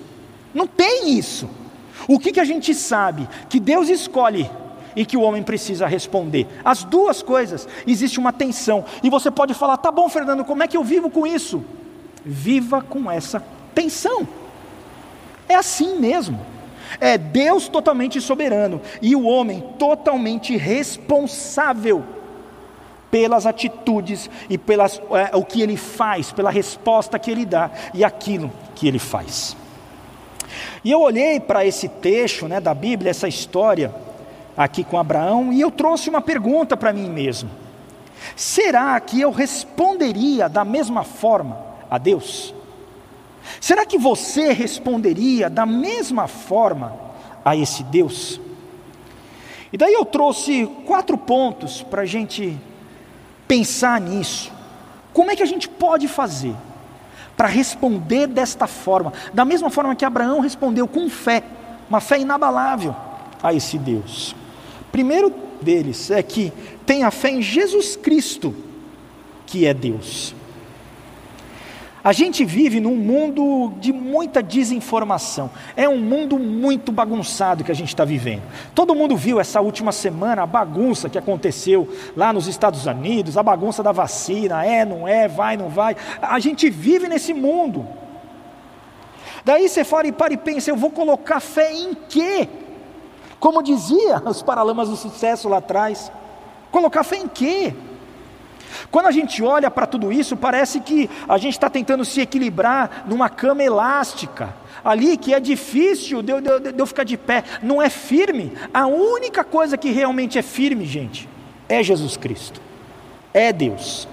não 0.53 0.67
tem 0.67 1.17
isso. 1.17 1.49
O 2.07 2.19
que, 2.19 2.31
que 2.31 2.39
a 2.39 2.45
gente 2.45 2.73
sabe? 2.73 3.27
Que 3.49 3.59
Deus 3.59 3.89
escolhe 3.89 4.49
e 4.95 5.05
que 5.05 5.15
o 5.15 5.21
homem 5.21 5.43
precisa 5.43 5.85
responder. 5.85 6.47
As 6.65 6.83
duas 6.83 7.21
coisas, 7.21 7.67
existe 7.85 8.19
uma 8.19 8.33
tensão. 8.33 8.83
E 9.03 9.09
você 9.09 9.29
pode 9.29 9.53
falar: 9.53 9.77
tá 9.77 9.91
bom, 9.91 10.09
Fernando, 10.09 10.43
como 10.43 10.63
é 10.63 10.67
que 10.67 10.75
eu 10.75 10.83
vivo 10.83 11.09
com 11.09 11.25
isso? 11.25 11.63
Viva 12.25 12.81
com 12.81 13.09
essa 13.09 13.43
tensão. 13.73 14.27
É 15.47 15.55
assim 15.55 15.99
mesmo. 15.99 16.56
É 16.99 17.17
Deus 17.17 17.67
totalmente 17.67 18.19
soberano 18.21 18.81
e 19.01 19.15
o 19.15 19.25
homem 19.25 19.61
totalmente 19.77 20.55
responsável 20.55 22.03
pelas 23.09 23.45
atitudes 23.45 24.29
e 24.49 24.57
pelas 24.57 25.01
é, 25.11 25.35
o 25.35 25.43
que 25.43 25.61
ele 25.61 25.77
faz, 25.77 26.31
pela 26.31 26.51
resposta 26.51 27.17
que 27.17 27.31
ele 27.31 27.45
dá 27.45 27.71
e 27.93 28.03
aquilo 28.03 28.51
que 28.75 28.87
ele 28.87 28.99
faz. 28.99 29.55
E 30.83 30.91
eu 30.91 31.01
olhei 31.01 31.39
para 31.39 31.65
esse 31.65 31.87
texto 31.87 32.47
né, 32.47 32.59
da 32.59 32.73
Bíblia, 32.73 33.11
essa 33.11 33.27
história 33.27 33.93
aqui 34.55 34.83
com 34.83 34.97
Abraão, 34.97 35.53
e 35.53 35.61
eu 35.61 35.69
trouxe 35.69 36.09
uma 36.09 36.21
pergunta 36.21 36.75
para 36.75 36.93
mim 36.93 37.09
mesmo: 37.09 37.49
será 38.35 38.99
que 38.99 39.19
eu 39.19 39.31
responderia 39.31 40.49
da 40.49 40.65
mesma 40.65 41.03
forma 41.03 41.57
a 41.89 41.97
Deus? 41.97 42.53
Será 43.59 43.85
que 43.85 43.97
você 43.97 44.51
responderia 44.51 45.49
da 45.49 45.65
mesma 45.65 46.27
forma 46.27 46.93
a 47.43 47.55
esse 47.55 47.83
Deus? 47.83 48.39
E 49.71 49.77
daí 49.77 49.93
eu 49.93 50.05
trouxe 50.05 50.69
quatro 50.85 51.17
pontos 51.17 51.83
para 51.83 52.03
a 52.03 52.05
gente 52.05 52.57
pensar 53.47 53.99
nisso. 53.99 54.51
Como 55.13 55.31
é 55.31 55.35
que 55.35 55.43
a 55.43 55.47
gente 55.47 55.67
pode 55.67 56.07
fazer 56.07 56.55
para 57.35 57.47
responder 57.47 58.27
desta 58.27 58.67
forma, 58.67 59.13
da 59.33 59.43
mesma 59.43 59.69
forma 59.69 59.95
que 59.95 60.05
Abraão 60.05 60.39
respondeu 60.39 60.87
com 60.87 61.09
fé, 61.09 61.43
uma 61.89 61.99
fé 61.99 62.19
inabalável 62.19 62.95
a 63.41 63.53
esse 63.53 63.77
Deus? 63.77 64.35
Primeiro 64.91 65.33
deles 65.61 66.11
é 66.11 66.21
que 66.23 66.51
tenha 66.85 67.11
fé 67.11 67.31
em 67.31 67.41
Jesus 67.41 67.95
Cristo, 67.95 68.55
que 69.45 69.65
é 69.65 69.73
Deus. 69.73 70.33
A 72.07 72.13
gente 72.13 72.45
vive 72.45 72.79
num 72.79 72.95
mundo 72.95 73.73
de 73.81 73.91
muita 73.91 74.41
desinformação. 74.41 75.49
É 75.75 75.89
um 75.89 75.97
mundo 75.97 76.39
muito 76.39 76.89
bagunçado 76.89 77.65
que 77.65 77.71
a 77.71 77.75
gente 77.75 77.89
está 77.89 78.05
vivendo. 78.05 78.43
Todo 78.73 78.95
mundo 78.95 79.17
viu 79.17 79.41
essa 79.41 79.59
última 79.59 79.91
semana 79.91 80.43
a 80.43 80.45
bagunça 80.45 81.09
que 81.09 81.17
aconteceu 81.17 81.85
lá 82.15 82.31
nos 82.31 82.47
Estados 82.47 82.85
Unidos, 82.85 83.35
a 83.35 83.43
bagunça 83.43 83.83
da 83.83 83.91
vacina, 83.91 84.65
é, 84.65 84.85
não 84.85 85.05
é, 85.05 85.27
vai, 85.27 85.57
não 85.57 85.67
vai. 85.67 85.97
A 86.21 86.39
gente 86.39 86.69
vive 86.69 87.09
nesse 87.09 87.33
mundo. 87.33 87.85
Daí 89.43 89.67
você 89.67 89.83
fala 89.83 90.07
e 90.07 90.13
para 90.13 90.33
e 90.33 90.37
pensa, 90.37 90.71
eu 90.71 90.77
vou 90.77 90.91
colocar 90.91 91.41
fé 91.41 91.73
em 91.73 91.93
quê? 92.07 92.47
Como 93.37 93.61
dizia 93.61 94.23
os 94.25 94.41
paralamas 94.41 94.87
do 94.87 94.95
sucesso 94.95 95.49
lá 95.49 95.57
atrás. 95.57 96.09
Colocar 96.71 97.03
fé 97.03 97.17
em 97.17 97.27
quê? 97.27 97.73
Quando 98.91 99.07
a 99.07 99.11
gente 99.11 99.43
olha 99.43 99.69
para 99.69 99.85
tudo 99.85 100.11
isso, 100.11 100.35
parece 100.35 100.79
que 100.79 101.09
a 101.27 101.37
gente 101.37 101.53
está 101.53 101.69
tentando 101.69 102.05
se 102.05 102.21
equilibrar 102.21 103.05
numa 103.07 103.29
cama 103.29 103.63
elástica, 103.63 104.53
ali 104.83 105.17
que 105.17 105.33
é 105.33 105.39
difícil 105.39 106.21
de 106.21 106.33
de, 106.41 106.71
de 106.73 106.79
eu 106.79 106.85
ficar 106.85 107.03
de 107.03 107.17
pé, 107.17 107.43
não 107.61 107.81
é 107.81 107.89
firme. 107.89 108.53
A 108.73 108.87
única 108.87 109.43
coisa 109.43 109.77
que 109.77 109.91
realmente 109.91 110.37
é 110.37 110.41
firme, 110.41 110.85
gente, 110.85 111.27
é 111.67 111.81
Jesus 111.83 112.17
Cristo, 112.17 112.61
é 113.33 113.51
Deus. 113.51 114.07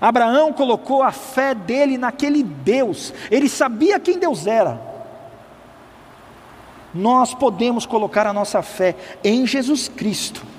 Abraão 0.00 0.52
colocou 0.52 1.02
a 1.02 1.12
fé 1.12 1.54
dele 1.54 1.96
naquele 1.96 2.42
Deus, 2.42 3.14
ele 3.30 3.48
sabia 3.48 4.00
quem 4.00 4.18
Deus 4.18 4.46
era. 4.46 4.80
Nós 6.92 7.32
podemos 7.32 7.86
colocar 7.86 8.26
a 8.26 8.32
nossa 8.32 8.62
fé 8.62 8.94
em 9.24 9.46
Jesus 9.46 9.88
Cristo. 9.88 10.51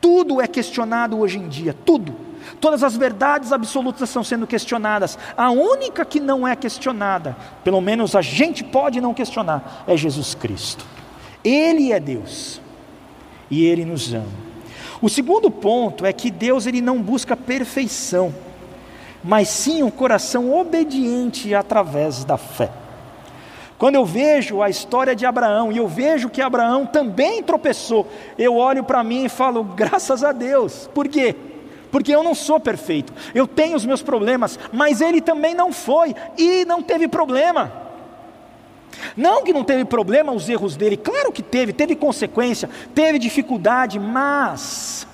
Tudo 0.00 0.40
é 0.40 0.46
questionado 0.46 1.18
hoje 1.18 1.38
em 1.38 1.48
dia, 1.48 1.74
tudo. 1.84 2.14
Todas 2.60 2.82
as 2.82 2.96
verdades 2.96 3.52
absolutas 3.52 4.08
estão 4.08 4.22
sendo 4.22 4.46
questionadas. 4.46 5.18
A 5.36 5.50
única 5.50 6.04
que 6.04 6.20
não 6.20 6.46
é 6.46 6.54
questionada, 6.54 7.36
pelo 7.64 7.80
menos 7.80 8.14
a 8.14 8.22
gente 8.22 8.62
pode 8.62 9.00
não 9.00 9.12
questionar, 9.12 9.84
é 9.86 9.96
Jesus 9.96 10.34
Cristo. 10.34 10.84
Ele 11.42 11.92
é 11.92 12.00
Deus 12.00 12.60
e 13.50 13.64
ele 13.64 13.84
nos 13.84 14.12
ama. 14.12 14.46
O 15.00 15.08
segundo 15.08 15.50
ponto 15.50 16.06
é 16.06 16.12
que 16.12 16.30
Deus 16.30 16.66
ele 16.66 16.80
não 16.80 17.02
busca 17.02 17.36
perfeição, 17.36 18.34
mas 19.22 19.48
sim 19.48 19.82
um 19.82 19.90
coração 19.90 20.54
obediente 20.58 21.54
através 21.54 22.24
da 22.24 22.36
fé. 22.36 22.70
Quando 23.78 23.96
eu 23.96 24.04
vejo 24.04 24.62
a 24.62 24.70
história 24.70 25.14
de 25.14 25.26
Abraão 25.26 25.70
e 25.70 25.76
eu 25.76 25.86
vejo 25.86 26.30
que 26.30 26.40
Abraão 26.40 26.86
também 26.86 27.42
tropeçou, 27.42 28.08
eu 28.38 28.56
olho 28.56 28.82
para 28.82 29.04
mim 29.04 29.26
e 29.26 29.28
falo, 29.28 29.62
graças 29.62 30.24
a 30.24 30.32
Deus. 30.32 30.88
Por 30.94 31.08
quê? 31.08 31.34
Porque 31.90 32.14
eu 32.14 32.22
não 32.22 32.34
sou 32.34 32.58
perfeito, 32.58 33.12
eu 33.34 33.46
tenho 33.46 33.76
os 33.76 33.86
meus 33.86 34.02
problemas, 34.02 34.58
mas 34.72 35.00
ele 35.00 35.20
também 35.20 35.54
não 35.54 35.72
foi 35.72 36.14
e 36.36 36.64
não 36.64 36.82
teve 36.82 37.06
problema. 37.06 37.72
Não 39.14 39.44
que 39.44 39.52
não 39.52 39.62
teve 39.62 39.84
problema 39.84 40.32
os 40.32 40.48
erros 40.48 40.74
dele, 40.74 40.96
claro 40.96 41.30
que 41.30 41.42
teve, 41.42 41.72
teve 41.72 41.94
consequência, 41.94 42.68
teve 42.94 43.18
dificuldade, 43.18 43.98
mas 43.98 45.06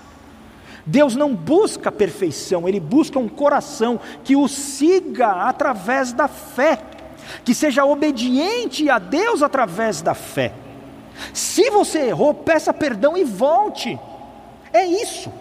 Deus 0.86 1.14
não 1.14 1.34
busca 1.34 1.90
perfeição, 1.92 2.68
Ele 2.68 2.80
busca 2.80 3.18
um 3.18 3.28
coração 3.28 4.00
que 4.24 4.34
o 4.34 4.48
siga 4.48 5.28
através 5.48 6.12
da 6.12 6.28
fé 6.28 6.78
que 7.44 7.54
seja 7.54 7.84
obediente 7.84 8.88
a 8.88 8.98
Deus 8.98 9.42
através 9.42 10.02
da 10.02 10.14
fé. 10.14 10.52
Se 11.32 11.70
você 11.70 12.06
errou, 12.06 12.34
peça 12.34 12.72
perdão 12.72 13.16
e 13.16 13.24
volte. 13.24 13.98
É 14.72 14.84
isso. 14.84 15.32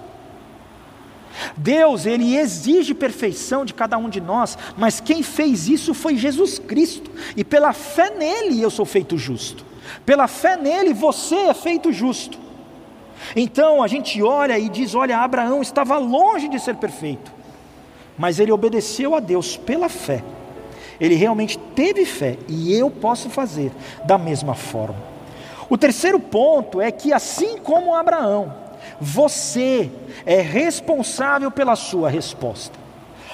Deus, 1.55 2.05
ele 2.05 2.35
exige 2.35 2.93
perfeição 2.93 3.63
de 3.63 3.73
cada 3.73 3.97
um 3.97 4.09
de 4.09 4.19
nós, 4.19 4.57
mas 4.77 4.99
quem 4.99 5.23
fez 5.23 5.67
isso 5.67 5.93
foi 5.93 6.17
Jesus 6.17 6.59
Cristo, 6.59 7.09
e 7.37 7.43
pela 7.43 7.71
fé 7.73 8.09
nele 8.11 8.61
eu 8.61 8.69
sou 8.69 8.85
feito 8.85 9.17
justo. 9.17 9.65
Pela 10.05 10.27
fé 10.27 10.57
nele 10.57 10.93
você 10.93 11.35
é 11.35 11.53
feito 11.53 11.91
justo. 11.91 12.37
Então 13.35 13.81
a 13.81 13.87
gente 13.87 14.21
olha 14.21 14.59
e 14.59 14.67
diz: 14.67 14.93
olha, 14.93 15.19
Abraão 15.19 15.61
estava 15.61 15.97
longe 15.97 16.47
de 16.47 16.59
ser 16.59 16.75
perfeito, 16.75 17.31
mas 18.17 18.39
ele 18.39 18.51
obedeceu 18.51 19.15
a 19.15 19.19
Deus 19.19 19.55
pela 19.55 19.87
fé 19.87 20.23
ele 21.01 21.15
realmente 21.15 21.57
teve 21.57 22.05
fé 22.05 22.37
e 22.47 22.71
eu 22.73 22.91
posso 22.91 23.27
fazer 23.27 23.71
da 24.05 24.19
mesma 24.19 24.53
forma. 24.53 25.09
O 25.67 25.75
terceiro 25.75 26.19
ponto 26.19 26.79
é 26.79 26.91
que, 26.91 27.11
assim 27.11 27.57
como 27.57 27.95
Abraão, 27.95 28.53
você 28.99 29.89
é 30.25 30.39
responsável 30.41 31.49
pela 31.49 31.75
sua 31.75 32.07
resposta. 32.07 32.79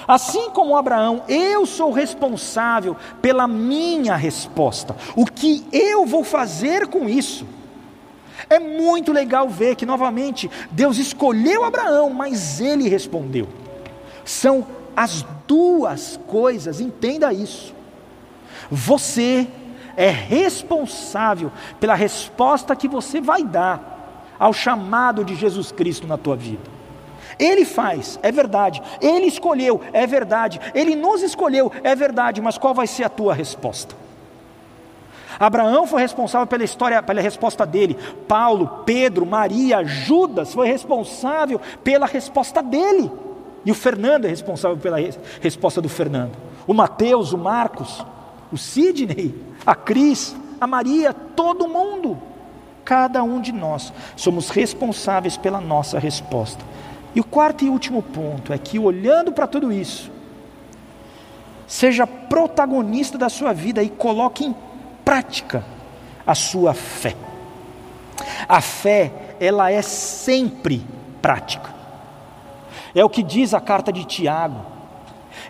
Assim 0.06 0.48
como 0.48 0.74
Abraão, 0.74 1.22
eu 1.28 1.66
sou 1.66 1.92
responsável 1.92 2.96
pela 3.20 3.46
minha 3.46 4.16
resposta. 4.16 4.96
O 5.14 5.26
que 5.26 5.66
eu 5.70 6.06
vou 6.06 6.24
fazer 6.24 6.86
com 6.86 7.06
isso? 7.06 7.44
É 8.48 8.58
muito 8.58 9.12
legal 9.12 9.46
ver 9.46 9.76
que, 9.76 9.84
novamente, 9.84 10.50
Deus 10.70 10.96
escolheu 10.96 11.64
Abraão, 11.64 12.08
mas 12.08 12.60
ele 12.60 12.88
respondeu. 12.88 13.46
São 14.24 14.77
as 14.98 15.24
duas 15.46 16.18
coisas, 16.26 16.80
entenda 16.80 17.32
isso. 17.32 17.72
Você 18.68 19.46
é 19.96 20.08
responsável 20.10 21.52
pela 21.78 21.94
resposta 21.94 22.74
que 22.74 22.88
você 22.88 23.20
vai 23.20 23.44
dar 23.44 24.26
ao 24.40 24.52
chamado 24.52 25.24
de 25.24 25.36
Jesus 25.36 25.70
Cristo 25.70 26.04
na 26.04 26.18
tua 26.18 26.34
vida. 26.34 26.64
Ele 27.38 27.64
faz, 27.64 28.18
é 28.24 28.32
verdade. 28.32 28.82
Ele 29.00 29.26
escolheu, 29.26 29.80
é 29.92 30.04
verdade. 30.04 30.60
Ele 30.74 30.96
nos 30.96 31.22
escolheu, 31.22 31.70
é 31.84 31.94
verdade. 31.94 32.40
Mas 32.40 32.58
qual 32.58 32.74
vai 32.74 32.88
ser 32.88 33.04
a 33.04 33.08
tua 33.08 33.32
resposta? 33.32 33.94
Abraão 35.38 35.86
foi 35.86 36.02
responsável 36.02 36.48
pela 36.48 36.64
história, 36.64 37.00
pela 37.04 37.20
resposta 37.20 37.64
dele. 37.64 37.96
Paulo, 38.26 38.82
Pedro, 38.84 39.24
Maria, 39.24 39.84
Judas 39.84 40.52
foi 40.52 40.66
responsável 40.66 41.60
pela 41.84 42.06
resposta 42.06 42.60
dele. 42.60 43.08
E 43.64 43.70
o 43.70 43.74
Fernando 43.74 44.24
é 44.24 44.28
responsável 44.28 44.76
pela 44.76 44.98
resposta 45.40 45.80
do 45.80 45.88
Fernando. 45.88 46.32
O 46.66 46.74
Mateus, 46.74 47.32
o 47.32 47.38
Marcos, 47.38 48.04
o 48.52 48.56
Sidney, 48.56 49.34
a 49.66 49.74
Cris, 49.74 50.34
a 50.60 50.66
Maria, 50.66 51.12
todo 51.12 51.68
mundo. 51.68 52.18
Cada 52.84 53.22
um 53.22 53.40
de 53.40 53.52
nós 53.52 53.92
somos 54.16 54.48
responsáveis 54.48 55.36
pela 55.36 55.60
nossa 55.60 55.98
resposta. 55.98 56.64
E 57.14 57.20
o 57.20 57.24
quarto 57.24 57.64
e 57.64 57.68
último 57.68 58.02
ponto 58.02 58.52
é 58.52 58.58
que, 58.58 58.78
olhando 58.78 59.32
para 59.32 59.46
tudo 59.46 59.72
isso, 59.72 60.10
seja 61.66 62.06
protagonista 62.06 63.18
da 63.18 63.28
sua 63.28 63.52
vida 63.52 63.82
e 63.82 63.90
coloque 63.90 64.44
em 64.44 64.54
prática 65.04 65.64
a 66.26 66.34
sua 66.34 66.74
fé. 66.74 67.14
A 68.48 68.60
fé, 68.60 69.12
ela 69.40 69.70
é 69.70 69.82
sempre 69.82 70.84
prática. 71.20 71.77
É 72.98 73.04
o 73.04 73.08
que 73.08 73.22
diz 73.22 73.54
a 73.54 73.60
carta 73.60 73.92
de 73.92 74.04
Tiago. 74.04 74.60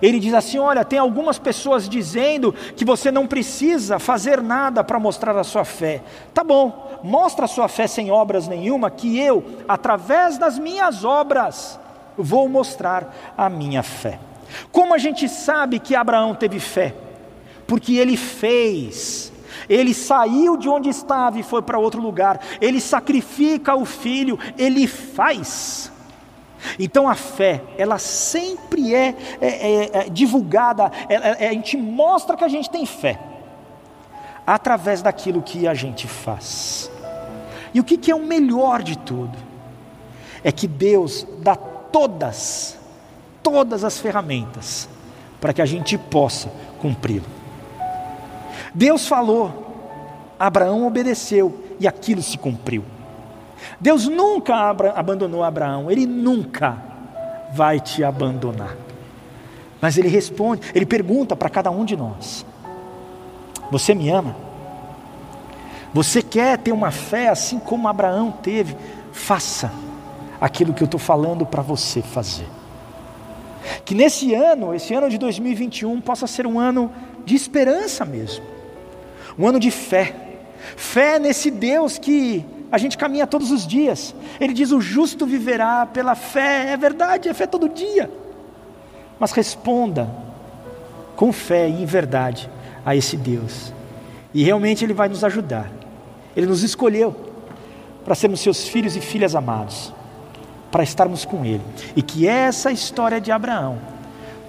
Ele 0.02 0.20
diz 0.20 0.34
assim: 0.34 0.58
Olha, 0.58 0.84
tem 0.84 0.98
algumas 0.98 1.38
pessoas 1.38 1.88
dizendo 1.88 2.52
que 2.52 2.84
você 2.84 3.10
não 3.10 3.26
precisa 3.26 3.98
fazer 3.98 4.42
nada 4.42 4.84
para 4.84 4.98
mostrar 4.98 5.34
a 5.34 5.42
sua 5.42 5.64
fé. 5.64 6.02
Tá 6.34 6.44
bom, 6.44 7.00
mostra 7.02 7.46
a 7.46 7.48
sua 7.48 7.66
fé 7.66 7.86
sem 7.86 8.10
obras 8.10 8.46
nenhuma, 8.46 8.90
que 8.90 9.18
eu, 9.18 9.42
através 9.66 10.36
das 10.36 10.58
minhas 10.58 11.04
obras, 11.04 11.80
vou 12.18 12.50
mostrar 12.50 13.32
a 13.36 13.48
minha 13.48 13.82
fé. 13.82 14.18
Como 14.70 14.92
a 14.92 14.98
gente 14.98 15.26
sabe 15.26 15.78
que 15.78 15.96
Abraão 15.96 16.34
teve 16.34 16.60
fé? 16.60 16.94
Porque 17.66 17.96
ele 17.96 18.18
fez. 18.18 19.32
Ele 19.70 19.94
saiu 19.94 20.56
de 20.58 20.68
onde 20.68 20.90
estava 20.90 21.38
e 21.38 21.42
foi 21.42 21.62
para 21.62 21.78
outro 21.78 22.00
lugar. 22.02 22.40
Ele 22.60 22.78
sacrifica 22.80 23.74
o 23.74 23.86
filho, 23.86 24.38
ele 24.58 24.86
faz. 24.86 25.90
Então 26.78 27.08
a 27.08 27.14
fé, 27.14 27.62
ela 27.76 27.98
sempre 27.98 28.94
é, 28.94 29.14
é, 29.40 29.46
é, 29.48 29.90
é 29.92 30.08
divulgada, 30.08 30.90
é, 31.08 31.46
é, 31.46 31.48
a 31.48 31.52
gente 31.52 31.76
mostra 31.76 32.36
que 32.36 32.44
a 32.44 32.48
gente 32.48 32.70
tem 32.70 32.86
fé. 32.86 33.18
através 34.46 35.02
daquilo 35.02 35.42
que 35.42 35.68
a 35.68 35.74
gente 35.74 36.06
faz. 36.06 36.90
E 37.74 37.80
o 37.80 37.84
que, 37.84 37.98
que 37.98 38.10
é 38.10 38.14
o 38.14 38.24
melhor 38.24 38.82
de 38.82 38.96
tudo? 38.96 39.36
É 40.42 40.50
que 40.50 40.66
Deus 40.66 41.26
dá 41.40 41.54
todas, 41.54 42.78
todas 43.42 43.84
as 43.84 43.98
ferramentas 43.98 44.88
para 45.38 45.52
que 45.52 45.60
a 45.60 45.66
gente 45.66 45.98
possa 45.98 46.50
cumpri-lo. 46.80 47.26
Deus 48.74 49.06
falou, 49.06 49.76
Abraão 50.38 50.86
obedeceu 50.86 51.66
e 51.78 51.86
aquilo 51.86 52.22
se 52.22 52.38
cumpriu. 52.38 52.84
Deus 53.80 54.06
nunca 54.06 54.70
abandonou 54.94 55.42
Abraão, 55.42 55.90
ele 55.90 56.06
nunca 56.06 56.76
vai 57.52 57.80
te 57.80 58.04
abandonar. 58.04 58.76
Mas 59.80 59.96
ele 59.96 60.08
responde, 60.08 60.62
ele 60.74 60.86
pergunta 60.86 61.36
para 61.36 61.48
cada 61.48 61.70
um 61.70 61.84
de 61.84 61.96
nós: 61.96 62.44
Você 63.70 63.94
me 63.94 64.08
ama? 64.10 64.36
Você 65.92 66.22
quer 66.22 66.58
ter 66.58 66.72
uma 66.72 66.90
fé 66.90 67.28
assim 67.28 67.58
como 67.58 67.88
Abraão 67.88 68.30
teve? 68.30 68.76
Faça 69.12 69.72
aquilo 70.40 70.74
que 70.74 70.82
eu 70.82 70.86
estou 70.86 71.00
falando 71.00 71.46
para 71.46 71.62
você 71.62 72.02
fazer. 72.02 72.46
Que 73.84 73.94
nesse 73.94 74.34
ano, 74.34 74.74
esse 74.74 74.94
ano 74.94 75.08
de 75.08 75.18
2021, 75.18 76.00
possa 76.00 76.26
ser 76.26 76.46
um 76.46 76.58
ano 76.58 76.90
de 77.24 77.34
esperança 77.34 78.04
mesmo, 78.04 78.44
um 79.38 79.46
ano 79.46 79.58
de 79.58 79.70
fé. 79.70 80.14
Fé 80.76 81.18
nesse 81.18 81.50
Deus 81.50 81.98
que 81.98 82.44
a 82.70 82.78
gente 82.78 82.98
caminha 82.98 83.26
todos 83.26 83.50
os 83.50 83.66
dias. 83.66 84.14
Ele 84.40 84.52
diz: 84.52 84.70
o 84.70 84.80
justo 84.80 85.26
viverá 85.26 85.86
pela 85.86 86.14
fé. 86.14 86.72
É 86.72 86.76
verdade, 86.76 87.28
é 87.28 87.34
fé 87.34 87.46
todo 87.46 87.68
dia. 87.68 88.10
Mas 89.18 89.32
responda 89.32 90.08
com 91.16 91.32
fé 91.32 91.68
e 91.68 91.82
em 91.82 91.86
verdade 91.86 92.48
a 92.84 92.94
esse 92.94 93.16
Deus. 93.16 93.72
E 94.32 94.42
realmente 94.44 94.84
Ele 94.84 94.94
vai 94.94 95.08
nos 95.08 95.24
ajudar. 95.24 95.70
Ele 96.36 96.46
nos 96.46 96.62
escolheu 96.62 97.16
para 98.04 98.14
sermos 98.14 98.40
seus 98.40 98.68
filhos 98.68 98.96
e 98.96 99.00
filhas 99.00 99.34
amados, 99.34 99.92
para 100.70 100.82
estarmos 100.82 101.24
com 101.24 101.44
Ele. 101.44 101.62
E 101.96 102.02
que 102.02 102.28
essa 102.28 102.70
história 102.70 103.20
de 103.20 103.32
Abraão 103.32 103.78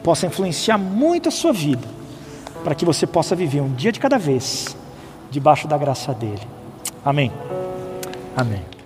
possa 0.04 0.28
influenciar 0.28 0.78
muito 0.78 1.30
a 1.30 1.32
sua 1.32 1.52
vida, 1.52 1.88
para 2.64 2.76
que 2.76 2.86
você 2.86 3.08
possa 3.08 3.36
viver 3.36 3.62
um 3.62 3.74
dia 3.74 3.92
de 3.92 4.00
cada 4.00 4.18
vez, 4.18 4.78
debaixo 5.32 5.68
da 5.68 5.78
graça 5.78 6.14
dEle. 6.14 6.48
Amém. 7.04 7.32
Amém. 8.36 8.79